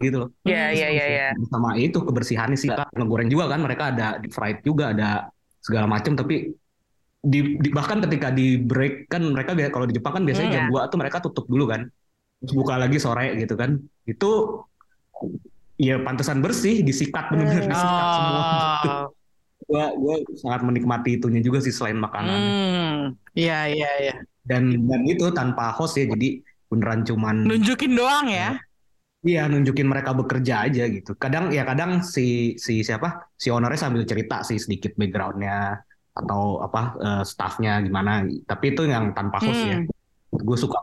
gitu 0.00 0.16
loh. 0.26 0.28
Iya 0.44 0.64
iya 0.72 0.88
iya 0.90 1.06
iya. 1.06 1.28
sama 1.48 1.76
itu 1.78 1.98
kebersihannya 2.00 2.58
sih 2.58 2.70
ngegoreng 2.72 3.28
juga 3.32 3.52
kan 3.52 3.60
mereka 3.62 3.92
ada 3.92 4.20
di 4.20 4.28
fried 4.28 4.60
juga 4.64 4.92
ada 4.92 5.28
segala 5.62 5.86
macam 5.86 6.18
tapi 6.18 6.50
di, 7.22 7.40
di 7.62 7.68
bahkan 7.70 8.02
ketika 8.02 8.34
di 8.34 8.58
break 8.58 9.06
kan 9.06 9.22
mereka 9.22 9.54
kalau 9.70 9.86
di 9.86 9.94
Jepang 9.94 10.18
kan 10.18 10.24
biasanya 10.26 10.48
mm, 10.50 10.56
jam 10.58 10.64
dua 10.74 10.80
tuh 10.90 10.98
mereka 10.98 11.22
tutup 11.22 11.46
dulu 11.46 11.70
kan. 11.70 11.86
Buka 12.42 12.74
lagi 12.74 12.98
sore 12.98 13.38
gitu 13.38 13.54
kan. 13.54 13.78
Itu 14.02 14.60
ya 15.82 15.98
pantesan 15.98 16.38
bersih 16.38 16.86
disikat 16.86 17.30
benar-benar 17.32 17.66
hmm. 17.66 17.72
disikat 17.74 18.04
oh. 18.06 18.14
semua 18.14 18.42
gua 19.66 19.84
gua 19.98 20.16
sangat 20.38 20.60
menikmati 20.62 21.10
itunya 21.18 21.40
juga 21.40 21.58
sih 21.58 21.74
selain 21.74 21.98
makanan 21.98 22.38
hmm. 22.38 23.02
iya 23.34 23.66
iya 23.70 23.90
iya. 23.98 24.16
Dan 24.42 24.90
dan 24.90 25.06
itu 25.06 25.30
tanpa 25.30 25.70
host 25.70 25.94
ya 25.94 26.06
jadi 26.10 26.42
beneran 26.66 27.06
cuman 27.06 27.46
nunjukin 27.46 27.94
doang 27.94 28.26
ya 28.26 28.58
Iya 29.22 29.46
nunjukin 29.46 29.86
mereka 29.86 30.10
bekerja 30.18 30.66
aja 30.66 30.90
gitu. 30.90 31.14
Kadang 31.14 31.54
ya 31.54 31.62
kadang 31.62 32.02
si 32.02 32.58
si 32.58 32.82
siapa 32.82 33.30
si 33.38 33.54
ownernya 33.54 33.78
sambil 33.78 34.02
cerita 34.02 34.42
sih 34.42 34.58
sedikit 34.58 34.98
backgroundnya 34.98 35.78
atau 36.12 36.58
apa 36.58 36.82
uh, 36.98 37.22
staffnya 37.22 37.78
gimana. 37.86 38.26
Tapi 38.26 38.74
itu 38.74 38.82
yang 38.90 39.14
tanpa 39.14 39.38
host 39.38 39.62
ya. 39.62 39.78
hmm. 39.78 39.86
ya. 39.86 40.40
Gue 40.42 40.58
suka 40.58 40.82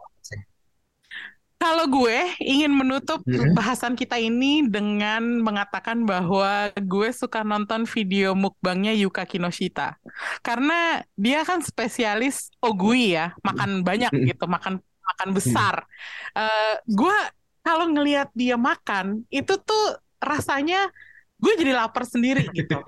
kalau 1.59 1.91
gue 1.91 2.39
ingin 2.39 2.71
menutup 2.71 3.19
hmm. 3.27 3.51
bahasan 3.51 3.99
kita 3.99 4.15
ini 4.15 4.63
dengan 4.63 5.43
mengatakan 5.43 6.07
bahwa 6.07 6.71
gue 6.71 7.11
suka 7.11 7.43
nonton 7.43 7.83
video 7.83 8.31
mukbangnya 8.31 8.95
Yuka 8.95 9.27
Kinoshita. 9.27 9.99
Karena 10.39 11.03
dia 11.19 11.43
kan 11.43 11.59
spesialis 11.59 12.47
ogui 12.63 13.11
ya, 13.11 13.35
makan 13.43 13.83
banyak 13.83 14.07
gitu, 14.31 14.47
makan 14.47 14.79
makan 14.79 15.29
besar. 15.35 15.83
Uh, 16.31 16.79
gue 16.87 17.17
kalau 17.69 17.85
ngelihat 17.85 18.33
dia 18.33 18.57
makan, 18.57 19.21
itu 19.29 19.53
tuh 19.61 19.85
rasanya 20.17 20.89
gue 21.37 21.53
jadi 21.53 21.77
lapar 21.77 22.01
sendiri 22.01 22.49
gitu. 22.49 22.81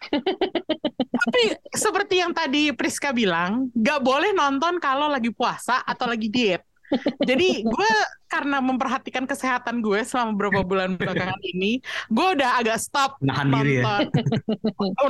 Tapi 1.20 1.42
seperti 1.74 2.22
yang 2.22 2.30
tadi 2.30 2.70
Priska 2.70 3.10
bilang, 3.10 3.74
gak 3.74 3.98
boleh 4.06 4.30
nonton 4.30 4.78
kalau 4.78 5.10
lagi 5.10 5.34
puasa 5.34 5.82
atau 5.82 6.06
lagi 6.06 6.30
diet 6.30 6.62
jadi 7.28 7.48
gue 7.62 7.90
karena 8.30 8.62
memperhatikan 8.62 9.26
kesehatan 9.26 9.82
gue 9.82 10.00
selama 10.06 10.34
beberapa 10.38 10.60
bulan 10.62 10.94
belakangan 10.94 11.42
ini, 11.42 11.82
gue 12.10 12.26
udah 12.38 12.62
agak 12.62 12.78
stop 12.78 13.18
Nahan 13.18 13.50
nonton 13.50 13.58
diri 13.62 13.74
ya. 13.82 13.84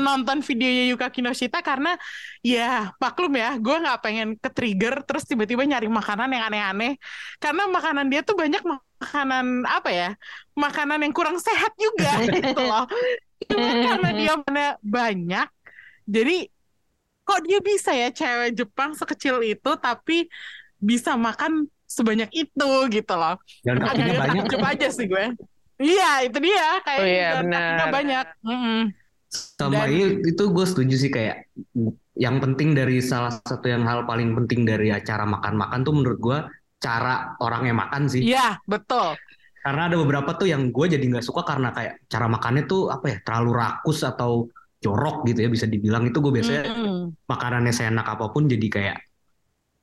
nonton 0.01 0.38
videonya 0.49 0.85
Yuka 0.93 1.09
Kinoshita 1.12 1.61
karena 1.61 1.97
ya 2.40 2.93
maklum 2.97 3.33
ya, 3.37 3.57
gue 3.61 3.77
nggak 3.77 3.99
pengen 4.01 4.29
ke 4.40 4.49
trigger 4.53 5.05
terus 5.05 5.29
tiba-tiba 5.29 5.64
nyari 5.69 5.88
makanan 5.88 6.33
yang 6.33 6.45
aneh-aneh 6.49 6.97
karena 7.37 7.69
makanan 7.69 8.07
dia 8.09 8.25
tuh 8.25 8.37
banyak 8.37 8.62
makanan 9.01 9.69
apa 9.69 9.90
ya, 9.93 10.11
makanan 10.57 11.05
yang 11.05 11.12
kurang 11.12 11.37
sehat 11.37 11.73
juga 11.77 12.21
gitu 12.37 12.61
loh. 12.61 12.85
karena 13.51 14.09
dia 14.14 14.33
mana 14.37 14.77
banyak 14.85 15.49
jadi 16.05 16.37
kok 17.31 17.40
dia 17.47 17.59
bisa 17.62 17.90
ya 17.95 18.11
cewek 18.11 18.59
Jepang 18.59 18.90
sekecil 18.99 19.38
itu 19.47 19.71
tapi 19.79 20.27
bisa 20.81 21.14
makan 21.14 21.53
sebanyak 21.85 22.31
itu 22.33 22.69
gitu 22.88 23.14
loh 23.14 23.37
Dan 23.62 23.79
kakinya 23.79 24.14
banyak. 24.19 24.43
takjub 24.47 24.62
aja 24.62 24.88
sih 24.88 25.07
gue 25.07 25.25
iya 25.77 26.23
itu 26.23 26.38
dia 26.38 26.69
kayak 26.83 27.01
Oh 27.01 27.07
iya, 27.07 27.29
benar. 27.40 27.88
banyak 27.88 28.27
Mm-mm. 28.43 28.81
Sama 29.31 29.87
Dan- 29.87 30.27
itu 30.27 30.43
gue 30.43 30.66
setuju 30.66 30.95
sih 30.97 31.09
kayak 31.09 31.47
yang 32.14 32.37
penting 32.37 32.75
dari 32.75 32.99
salah 32.99 33.31
satu 33.33 33.64
yang 33.64 33.87
hal 33.87 34.03
paling 34.03 34.35
penting 34.35 34.64
dari 34.64 34.90
acara 34.90 35.23
makan-makan 35.23 35.81
tuh 35.81 35.95
menurut 35.95 36.19
gue 36.19 36.38
cara 36.77 37.37
orangnya 37.38 37.77
makan 37.77 38.09
sih. 38.09 38.25
iya 38.25 38.57
betul 38.64 39.14
Karena 39.61 39.87
ada 39.87 39.97
beberapa 39.97 40.33
tuh 40.35 40.49
yang 40.49 40.69
gue 40.69 40.87
jadi 40.88 41.05
nggak 41.05 41.21
suka 41.23 41.45
karena 41.45 41.69
kayak 41.71 42.01
cara 42.09 42.25
makannya 42.27 42.64
tuh 42.64 42.88
apa 42.88 43.07
ya 43.07 43.16
terlalu 43.21 43.51
rakus 43.55 44.01
atau 44.01 44.49
jorok 44.81 45.29
gitu 45.29 45.45
ya 45.45 45.49
bisa 45.49 45.69
dibilang 45.69 46.09
itu 46.09 46.16
gue 46.16 46.33
biasanya 46.33 46.73
Mm-mm. 46.73 47.12
makanannya 47.29 47.69
seenak 47.69 48.09
apa 48.09 48.33
pun 48.33 48.49
jadi 48.49 48.66
kayak 48.66 48.97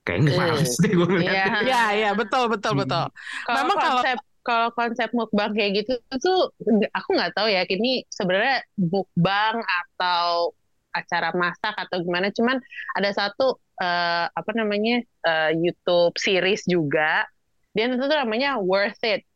kayak 0.08 0.20
nggak 0.24 0.34
Eh, 0.34 0.40
males 0.40 0.72
deh 0.80 0.92
gue 0.92 1.04
ngeliatnya. 1.06 1.36
Iya. 1.36 1.60
iya 1.68 1.84
iya 1.94 2.10
betul 2.16 2.48
betul 2.48 2.72
Hmm. 2.74 2.82
betul 2.82 3.06
Kalau 3.44 3.58
Memang 3.60 3.76
kalau- 3.78 3.92
konsep 4.00 4.18
kalau 4.42 4.70
konsep 4.72 5.10
mukbang 5.12 5.52
kayak 5.52 5.72
gitu 5.78 5.94
tuh 6.18 6.56
aku 6.90 7.10
nggak 7.12 7.36
tahu 7.36 7.52
ya 7.52 7.68
ini 7.68 8.08
sebenarnya 8.08 8.64
mukbang 8.80 9.60
atau 9.60 10.56
acara 10.90 11.36
masak 11.36 11.76
atau 11.76 12.00
gimana 12.00 12.32
cuman 12.32 12.56
ada 12.96 13.12
satu 13.12 13.60
eh, 13.78 14.26
apa 14.26 14.52
namanya 14.56 15.04
eh, 15.04 15.52
YouTube 15.54 16.16
series 16.16 16.64
juga 16.64 17.28
dia 17.76 17.86
itu 17.86 18.00
tuh 18.00 18.18
namanya 18.18 18.56
Worth 18.58 19.04
It 19.04 19.28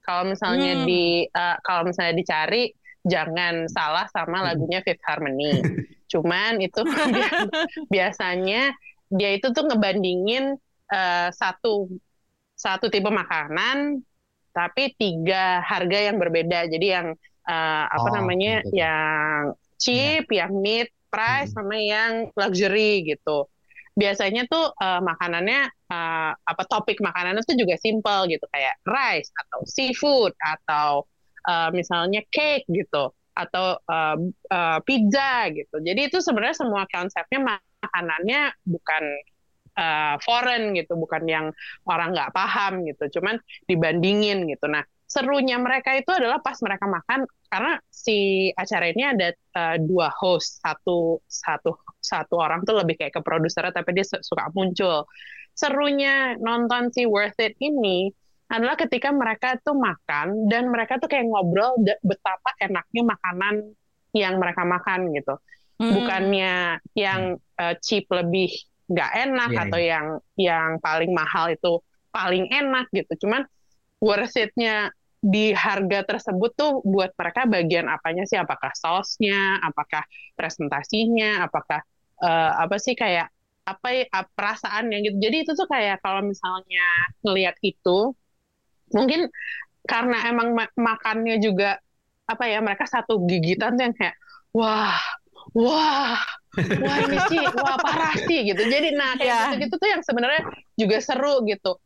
kalau 0.00 0.24
misalnya 0.26 0.80
Hmm. 0.80 0.86
di 0.88 1.28
eh, 1.28 1.56
kalau 1.60 1.84
misalnya 1.84 2.16
dicari 2.16 2.72
jangan 3.04 3.68
salah 3.68 4.08
sama 4.08 4.42
lagunya 4.42 4.80
Fifth 4.80 5.04
Harmony 5.04 5.60
cuman 6.10 6.56
itu 6.58 6.80
biasanya 7.92 8.72
dia 9.12 9.30
itu 9.36 9.46
tuh 9.56 9.64
ngebandingin 9.68 10.56
eh, 10.92 11.28
satu 11.32 11.88
satu 12.58 12.86
tipe 12.90 13.08
makanan 13.10 14.02
tapi 14.52 14.92
tiga 14.98 15.62
harga 15.62 15.98
yang 16.10 16.16
berbeda. 16.18 16.66
Jadi 16.72 16.86
yang 16.86 17.08
eh, 17.48 17.84
apa 17.88 18.08
Oh, 18.08 18.14
namanya 18.14 18.64
gitu. 18.64 18.72
yang 18.74 19.54
cheap, 19.78 20.26
yang 20.32 20.52
mid 20.58 20.88
price 21.12 21.50
Hmm. 21.50 21.56
sama 21.56 21.78
yang 21.78 22.28
luxury 22.34 23.06
gitu. 23.06 23.46
Biasanya 23.98 24.46
tuh 24.50 24.70
eh, 24.78 25.00
makanannya 25.02 25.60
eh, 25.90 26.32
apa 26.34 26.62
topik 26.70 26.98
makanannya 27.02 27.42
tuh 27.46 27.56
juga 27.58 27.74
simple 27.80 28.30
gitu 28.34 28.46
kayak 28.54 28.78
rice 28.86 29.30
atau 29.34 29.60
seafood 29.66 30.32
atau 30.38 31.06
eh, 31.48 31.70
misalnya 31.74 32.22
cake 32.30 32.66
gitu 32.70 33.10
atau 33.38 33.78
eh, 33.78 34.16
eh, 34.54 34.78
pizza 34.86 35.46
gitu. 35.54 35.76
Jadi 35.82 36.00
itu 36.10 36.18
sebenarnya 36.22 36.56
semua 36.58 36.82
konsepnya 36.90 37.40
makanannya 37.82 38.40
bukan 38.66 39.02
eh, 39.78 40.14
foreign 40.24 40.74
gitu, 40.76 40.92
bukan 40.98 41.22
yang 41.28 41.46
orang 41.88 42.14
nggak 42.14 42.32
paham 42.34 42.84
gitu. 42.88 43.20
Cuman 43.20 43.38
dibandingin 43.70 44.44
gitu. 44.50 44.66
Nah, 44.70 44.82
serunya 45.08 45.56
mereka 45.56 45.96
itu 45.96 46.10
adalah 46.12 46.38
pas 46.44 46.58
mereka 46.60 46.84
makan 46.90 47.24
karena 47.48 47.80
si 47.88 48.50
acara 48.52 48.86
ini 48.92 49.02
ada 49.06 49.28
eh, 49.34 49.76
dua 49.82 50.10
host, 50.12 50.60
satu 50.64 51.22
satu 51.26 51.70
satu 52.02 52.34
orang 52.38 52.62
tuh 52.66 52.76
lebih 52.82 52.98
kayak 53.00 53.14
ke 53.16 53.22
produsernya 53.24 53.72
tapi 53.74 53.90
dia 53.96 54.06
su- 54.06 54.22
suka 54.22 54.50
muncul. 54.52 55.06
Serunya 55.56 56.38
nonton 56.38 56.94
si 56.94 57.02
Worth 57.08 57.38
It 57.42 57.58
ini 57.58 58.10
adalah 58.48 58.78
ketika 58.80 59.12
mereka 59.12 59.60
tuh 59.60 59.76
makan 59.76 60.48
dan 60.48 60.72
mereka 60.72 60.96
tuh 60.96 61.10
kayak 61.10 61.28
ngobrol 61.28 61.76
betapa 62.00 62.56
enaknya 62.62 63.02
makanan 63.04 63.54
yang 64.16 64.40
mereka 64.40 64.64
makan 64.64 65.12
gitu 65.12 65.36
Hmm. 65.78 65.94
bukannya 65.94 66.82
yang 66.98 67.38
uh, 67.58 67.74
cheap 67.82 68.10
lebih 68.10 68.50
nggak 68.88 69.10
enak 69.28 69.50
Iya, 69.50 69.62
atau 69.68 69.78
yang 69.78 70.06
yang 70.34 70.70
paling 70.80 71.12
mahal 71.12 71.52
itu 71.52 71.80
paling 72.10 72.48
enak 72.50 72.88
gitu. 72.94 73.26
Cuman 73.26 73.44
worth 74.00 74.36
it-nya 74.38 74.90
di 75.18 75.50
harga 75.52 76.06
tersebut 76.06 76.50
tuh 76.54 76.72
buat 76.86 77.10
mereka 77.18 77.46
bagian 77.50 77.86
apanya 77.90 78.24
sih? 78.28 78.38
Apakah 78.38 78.72
sausnya, 78.74 79.58
apakah 79.62 80.02
presentasinya, 80.38 81.46
apakah 81.46 81.82
uh, 82.22 82.52
apa 82.64 82.76
sih 82.80 82.94
kayak 82.98 83.28
apa 83.68 83.88
ya, 83.92 84.04
perasaannya 84.36 84.96
gitu. 85.04 85.16
Jadi 85.20 85.36
itu 85.44 85.52
tuh 85.58 85.68
kayak 85.68 86.00
kalau 86.00 86.24
misalnya 86.24 86.86
ngelihat 87.24 87.56
itu 87.60 88.16
mungkin 88.94 89.28
karena 89.84 90.16
emang 90.30 90.48
ma- 90.56 90.74
makannya 90.76 91.40
juga 91.40 91.80
apa 92.28 92.44
ya 92.48 92.60
mereka 92.60 92.84
satu 92.88 93.24
gigitan 93.28 93.76
tuh 93.76 93.84
yang 93.88 93.96
kayak 93.96 94.16
wah 94.52 94.96
wah 95.54 96.18
wah 96.58 96.96
ini 97.06 97.18
sih 97.30 97.38
wah 97.62 97.76
parah 97.78 98.14
sih 98.26 98.44
gitu. 98.44 98.62
Jadi 98.66 98.92
nah 98.92 99.14
kayak 99.14 99.24
Iya. 99.24 99.38
gitu-gitu 99.54 99.74
tuh 99.78 99.88
yang 99.88 100.02
sebenarnya 100.02 100.42
juga 100.74 100.96
seru 100.98 101.44
gitu. 101.46 101.78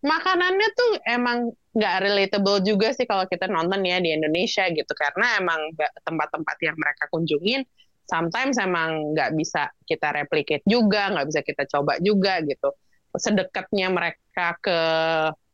Makanannya 0.00 0.68
tuh 0.72 0.90
emang 1.04 1.50
nggak 1.70 1.96
relatable 2.02 2.58
juga 2.62 2.90
sih 2.90 3.06
kalau 3.06 3.26
kita 3.26 3.46
nonton 3.46 3.82
ya 3.82 3.98
di 3.98 4.10
Indonesia 4.10 4.66
gitu. 4.70 4.92
Karena 4.94 5.38
emang 5.38 5.74
ba- 5.74 5.94
tempat-tempat 6.02 6.56
yang 6.62 6.76
mereka 6.78 7.06
kunjungin 7.10 7.62
sometimes 8.06 8.58
emang 8.58 9.14
nggak 9.14 9.38
bisa 9.38 9.70
kita 9.86 10.10
replicate 10.10 10.66
juga 10.66 11.14
nggak 11.14 11.26
bisa 11.30 11.40
kita 11.42 11.62
coba 11.70 11.98
juga 12.02 12.42
gitu. 12.42 12.74
Sedekatnya 13.14 13.90
mereka 13.90 14.54
ke 14.62 14.78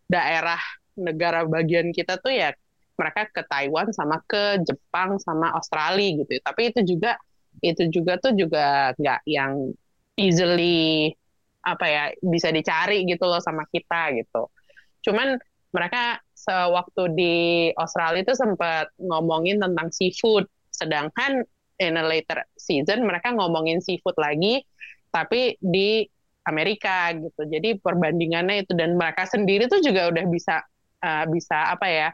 daerah 0.06 0.60
negara 0.96 1.44
bagian 1.44 1.92
kita 1.92 2.16
tuh 2.16 2.32
ya 2.32 2.52
mereka 2.96 3.28
ke 3.28 3.44
Taiwan 3.44 3.92
sama 3.92 4.24
ke 4.24 4.56
Jepang 4.64 5.20
sama 5.20 5.52
Australia 5.52 6.24
gitu. 6.24 6.40
Tapi 6.40 6.72
itu 6.72 6.96
juga 6.96 7.20
itu 7.60 7.88
juga 7.88 8.18
tuh 8.20 8.36
juga 8.36 8.92
nggak 8.96 9.20
yang 9.28 9.72
easily 10.16 11.12
apa 11.66 11.86
ya 11.86 12.04
bisa 12.22 12.54
dicari 12.54 13.02
gitu 13.04 13.26
loh 13.26 13.42
sama 13.42 13.66
kita 13.68 14.14
gitu. 14.14 14.48
Cuman 15.02 15.36
mereka 15.74 16.22
sewaktu 16.32 17.02
di 17.12 17.34
Australia 17.74 18.22
itu 18.22 18.34
sempat 18.38 18.88
ngomongin 19.02 19.58
tentang 19.58 19.90
seafood, 19.90 20.46
sedangkan 20.70 21.42
in 21.76 21.98
a 22.00 22.04
later 22.06 22.46
season 22.56 23.04
mereka 23.04 23.34
ngomongin 23.34 23.82
seafood 23.82 24.16
lagi, 24.16 24.62
tapi 25.10 25.58
di 25.58 26.06
Amerika 26.46 27.10
gitu. 27.18 27.42
Jadi 27.50 27.82
perbandingannya 27.82 28.62
itu 28.62 28.72
dan 28.78 28.94
mereka 28.94 29.26
sendiri 29.26 29.66
tuh 29.66 29.82
juga 29.82 30.08
udah 30.08 30.24
bisa 30.30 30.62
uh, 31.02 31.24
bisa 31.26 31.74
apa 31.74 31.86
ya 31.90 32.08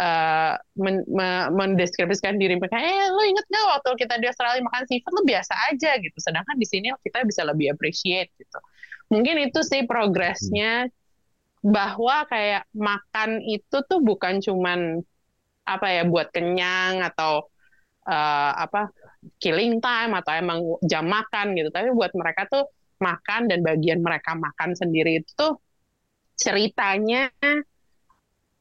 uh, 0.00 0.56
men- 0.80 1.04
me- 1.04 1.50
mendeskripsikan 1.52 2.40
diri 2.40 2.56
mereka, 2.56 2.80
eh 2.80 3.12
lo 3.12 3.20
inget 3.20 3.44
gak 3.52 3.66
waktu 3.76 3.90
kita 4.00 4.16
di 4.16 4.26
Australia 4.32 4.64
makan 4.64 4.88
seafood? 4.88 5.12
Lo 5.12 5.22
biasa 5.28 5.52
aja 5.68 6.00
gitu, 6.00 6.16
sedangkan 6.16 6.56
di 6.56 6.64
sini 6.64 6.88
kita 7.04 7.22
bisa 7.28 7.44
lebih 7.44 7.76
appreciate 7.76 8.32
gitu. 8.40 8.58
Mungkin 9.12 9.52
itu 9.52 9.60
sih 9.60 9.84
progresnya 9.84 10.88
bahwa 11.60 12.24
kayak 12.24 12.64
makan 12.72 13.44
itu 13.44 13.84
tuh 13.84 14.00
bukan 14.00 14.40
cuman 14.40 15.04
apa 15.68 15.86
ya 15.92 16.02
buat 16.08 16.32
kenyang 16.32 17.04
atau 17.04 17.52
uh, 18.08 18.52
apa 18.56 18.88
killing 19.36 19.84
time 19.84 20.16
atau 20.16 20.32
emang 20.32 20.58
jam 20.88 21.04
makan 21.04 21.52
gitu, 21.52 21.68
tapi 21.68 21.92
buat 21.92 22.16
mereka 22.16 22.48
tuh 22.48 22.64
makan 23.00 23.52
dan 23.52 23.60
bagian 23.60 24.00
mereka 24.00 24.32
makan 24.32 24.72
sendiri 24.72 25.20
itu 25.20 25.30
tuh 25.36 25.60
ceritanya 26.40 27.28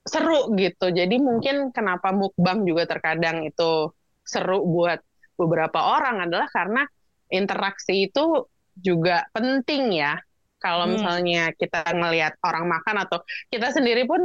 seru 0.05 0.51
gitu. 0.57 0.89
Jadi 0.91 1.15
mungkin 1.21 1.69
kenapa 1.75 2.09
mukbang 2.15 2.63
juga 2.65 2.87
terkadang 2.89 3.45
itu 3.45 3.93
seru 4.25 4.63
buat 4.65 4.99
beberapa 5.39 5.79
orang 5.95 6.27
adalah 6.29 6.47
karena 6.51 6.83
interaksi 7.31 8.09
itu 8.09 8.47
juga 8.75 9.25
penting 9.35 9.93
ya. 9.95 10.17
Kalau 10.59 10.85
Hmm. 10.85 10.91
misalnya 10.91 11.55
kita 11.55 11.87
ngelihat 11.87 12.35
orang 12.43 12.67
makan 12.67 12.95
atau 13.07 13.23
kita 13.47 13.71
sendiri 13.71 14.03
pun 14.03 14.19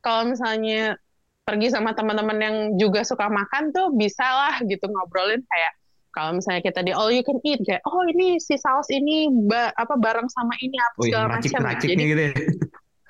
kalau 0.00 0.32
misalnya 0.32 0.96
pergi 1.44 1.68
sama 1.74 1.92
teman-teman 1.92 2.38
yang 2.40 2.56
juga 2.80 3.02
suka 3.04 3.26
makan 3.28 3.74
tuh 3.74 3.92
bisalah 3.96 4.62
gitu 4.64 4.86
ngobrolin 4.88 5.42
kayak 5.44 5.72
kalau 6.14 6.36
misalnya 6.38 6.62
kita 6.64 6.80
di 6.86 6.92
all 6.94 7.10
you 7.12 7.22
can 7.26 7.38
eat 7.44 7.60
kayak 7.66 7.82
oh 7.86 8.02
ini 8.08 8.38
si 8.40 8.54
saus 8.58 8.88
ini 8.92 9.28
ba- 9.50 9.74
apa 9.74 9.94
bareng 9.98 10.28
sama 10.30 10.54
ini 10.62 10.76
apa 10.78 10.98
Oh, 10.98 11.04
segala 11.04 11.26
macam. 11.38 11.62
Jadi 11.84 12.04
gitu 12.08 12.20
ya. 12.20 12.32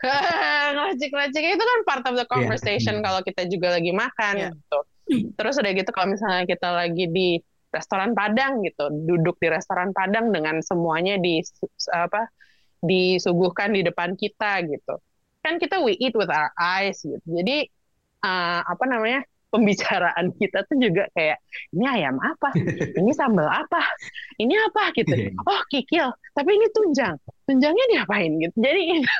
ngeracik-ngeracik 0.77 1.43
itu 1.45 1.65
kan 1.65 1.81
part 1.85 2.05
of 2.09 2.15
the 2.17 2.27
conversation 2.27 3.01
Hmm. 3.01 3.05
kalau 3.05 3.21
kita 3.21 3.45
juga 3.47 3.77
lagi 3.77 3.93
makan 3.93 4.35
Iya. 4.37 4.51
gitu. 4.57 4.79
Terus 5.37 5.55
udah 5.59 5.73
gitu 5.75 5.91
kalau 5.91 6.09
misalnya 6.15 6.45
kita 6.47 6.69
lagi 6.71 7.05
di 7.11 7.29
restoran 7.71 8.15
Padang 8.15 8.63
gitu, 8.67 8.91
duduk 8.91 9.39
di 9.39 9.49
restoran 9.51 9.95
Padang 9.95 10.31
dengan 10.35 10.59
semuanya 10.63 11.19
di 11.19 11.39
apa 11.91 12.27
disuguhkan 12.81 13.77
di 13.77 13.85
depan 13.85 14.17
kita 14.17 14.65
gitu. 14.67 14.99
Kan 15.45 15.61
kita 15.61 15.81
we 15.85 15.97
eat 16.01 16.17
with 16.17 16.31
our 16.31 16.51
eyes 16.57 17.01
gitu. 17.05 17.23
Jadi 17.25 17.69
uh, 18.25 18.61
apa 18.65 18.85
namanya? 18.89 19.23
Pembicaraan 19.51 20.31
kita 20.39 20.63
tuh 20.67 20.79
juga 20.79 21.11
kayak 21.13 21.39
ini 21.75 21.87
ayam 21.87 22.17
apa? 22.19 22.55
Ini 22.97 23.11
sambal 23.13 23.47
apa? 23.47 23.83
Ini 24.39 24.55
apa 24.71 24.95
gitu. 24.95 25.11
Iya. 25.11 25.35
Oh, 25.43 25.63
kikil. 25.69 26.09
Tapi 26.33 26.51
ini 26.55 26.67
tunjang. 26.71 27.19
Tunjangnya 27.45 27.85
diapain 27.91 28.31
gitu. 28.39 28.57
Jadi 28.57 28.83
itu 29.03 29.11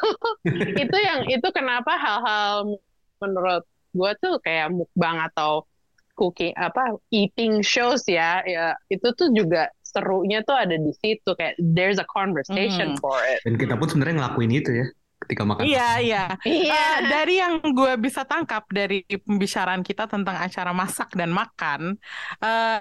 itu 0.79 0.97
yang 0.97 1.21
itu 1.27 1.49
kenapa 1.51 1.99
hal-hal 1.99 2.79
menurut 3.19 3.67
gue 3.91 4.11
tuh 4.23 4.39
kayak 4.41 4.71
mukbang 4.71 5.19
atau 5.27 5.67
cooking 6.15 6.53
apa 6.55 6.95
eating 7.11 7.59
shows 7.65 8.05
ya 8.05 8.45
ya 8.45 8.77
itu 8.87 9.09
tuh 9.17 9.33
juga 9.33 9.67
serunya 9.81 10.45
tuh 10.47 10.55
ada 10.55 10.77
di 10.77 10.93
situ 11.01 11.27
kayak 11.33 11.57
there's 11.59 11.99
a 11.99 12.07
conversation 12.07 12.95
Hmm. 12.95 13.01
for 13.03 13.17
it 13.27 13.41
Dan 13.43 13.57
kita 13.59 13.75
pun 13.75 13.89
sebenarnya 13.89 14.23
ngelakuin 14.23 14.53
itu 14.53 14.71
ya 14.71 14.87
ketika 15.21 15.43
makan. 15.45 15.65
Iya, 15.69 15.89
iya. 16.01 16.25
Iya. 16.43 16.73
Eh, 16.75 16.97
dari 17.07 17.35
yang 17.43 17.61
gue 17.61 17.93
bisa 18.01 18.25
tangkap 18.25 18.65
dari 18.73 19.05
pembicaraan 19.05 19.85
kita 19.85 20.09
tentang 20.09 20.37
acara 20.41 20.73
masak 20.73 21.13
dan 21.15 21.31
makan, 21.31 22.01
eh, 22.41 22.79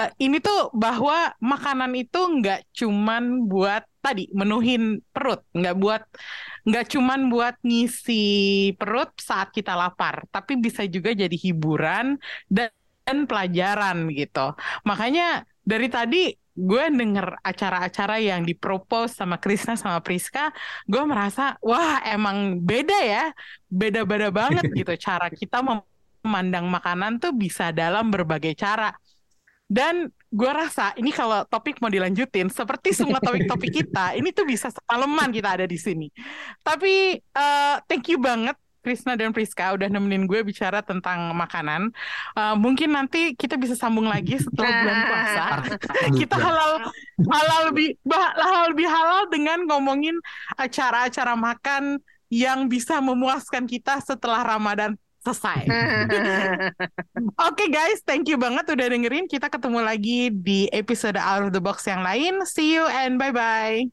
eh, 0.00 0.10
ini 0.22 0.38
tuh 0.40 0.70
bahwa 0.72 1.34
makanan 1.42 1.92
itu 1.98 2.18
nggak 2.40 2.60
cuman 2.72 3.50
buat 3.50 3.82
tadi 4.00 4.30
menuhin 4.32 5.02
perut, 5.12 5.44
nggak 5.52 5.76
buat 5.76 6.02
nggak 6.64 6.86
cuman 6.92 7.20
buat 7.32 7.54
ngisi 7.64 8.24
perut 8.76 9.10
saat 9.20 9.50
kita 9.52 9.72
lapar, 9.76 10.24
tapi 10.32 10.56
bisa 10.60 10.84
juga 10.88 11.12
jadi 11.12 11.36
hiburan 11.36 12.16
dan, 12.48 12.70
dan 13.04 13.24
pelajaran 13.28 14.08
gitu. 14.12 14.56
Makanya 14.88 15.44
dari 15.64 15.88
tadi 15.92 16.32
gue 16.60 16.84
denger 16.92 17.40
acara-acara 17.40 18.20
yang 18.20 18.44
dipropose 18.44 19.16
sama 19.16 19.40
Krisna 19.40 19.74
sama 19.80 20.04
Priska, 20.04 20.52
gue 20.84 21.02
merasa 21.08 21.56
wah 21.64 22.04
emang 22.04 22.60
beda 22.60 22.98
ya, 23.00 23.24
beda-beda 23.72 24.28
banget 24.28 24.68
gitu 24.78 24.92
cara 25.00 25.32
kita 25.32 25.64
memandang 25.64 26.68
makanan 26.68 27.16
tuh 27.16 27.32
bisa 27.32 27.72
dalam 27.72 28.12
berbagai 28.12 28.52
cara. 28.52 28.92
Dan 29.70 30.10
gue 30.30 30.50
rasa 30.50 30.90
ini 30.98 31.14
kalau 31.14 31.46
topik 31.46 31.78
mau 31.78 31.88
dilanjutin, 31.88 32.50
seperti 32.50 32.90
semua 32.90 33.22
topik-topik 33.22 33.70
kita, 33.70 34.18
ini 34.18 34.34
tuh 34.34 34.42
bisa 34.42 34.66
semalaman 34.66 35.30
kita 35.30 35.62
ada 35.62 35.66
di 35.66 35.78
sini. 35.78 36.10
Tapi 36.60 37.18
eh, 37.18 37.76
thank 37.86 38.10
you 38.10 38.18
banget 38.18 38.58
Krisna 38.80 39.14
dan 39.14 39.30
Priska 39.30 39.76
udah 39.76 39.88
nemenin 39.88 40.24
gue 40.24 40.40
bicara 40.40 40.80
tentang 40.80 41.36
makanan. 41.36 41.92
Eh, 42.36 42.54
mungkin 42.56 42.96
nanti 42.96 43.36
kita 43.36 43.60
bisa 43.60 43.76
sambung 43.76 44.08
lagi 44.08 44.40
setelah 44.40 44.70
bulan 44.82 44.98
puasa. 45.06 45.44
Kita 46.20 46.36
halal 46.36 46.72
halal 47.28 47.60
lebih 47.72 47.96
bah- 48.02 48.34
halal 48.36 48.64
lebih 48.72 48.88
halal 48.88 49.22
dengan 49.28 49.58
ngomongin 49.68 50.16
acara-acara 50.56 51.36
makan 51.36 52.00
yang 52.30 52.70
bisa 52.70 53.02
memuaskan 53.02 53.66
kita 53.66 53.98
setelah 54.00 54.46
Ramadan 54.46 54.94
selesai. 55.20 55.68
Oke 57.48 57.68
guys, 57.68 58.00
thank 58.08 58.30
you 58.30 58.40
banget 58.40 58.64
udah 58.70 58.86
dengerin. 58.88 59.28
Kita 59.28 59.52
ketemu 59.52 59.84
lagi 59.84 60.32
di 60.32 60.70
episode 60.72 61.20
Out 61.20 61.50
of 61.50 61.52
the 61.52 61.60
Box 61.60 61.84
yang 61.84 62.00
lain. 62.00 62.40
See 62.48 62.72
you 62.72 62.86
and 62.88 63.20
bye-bye. 63.20 63.92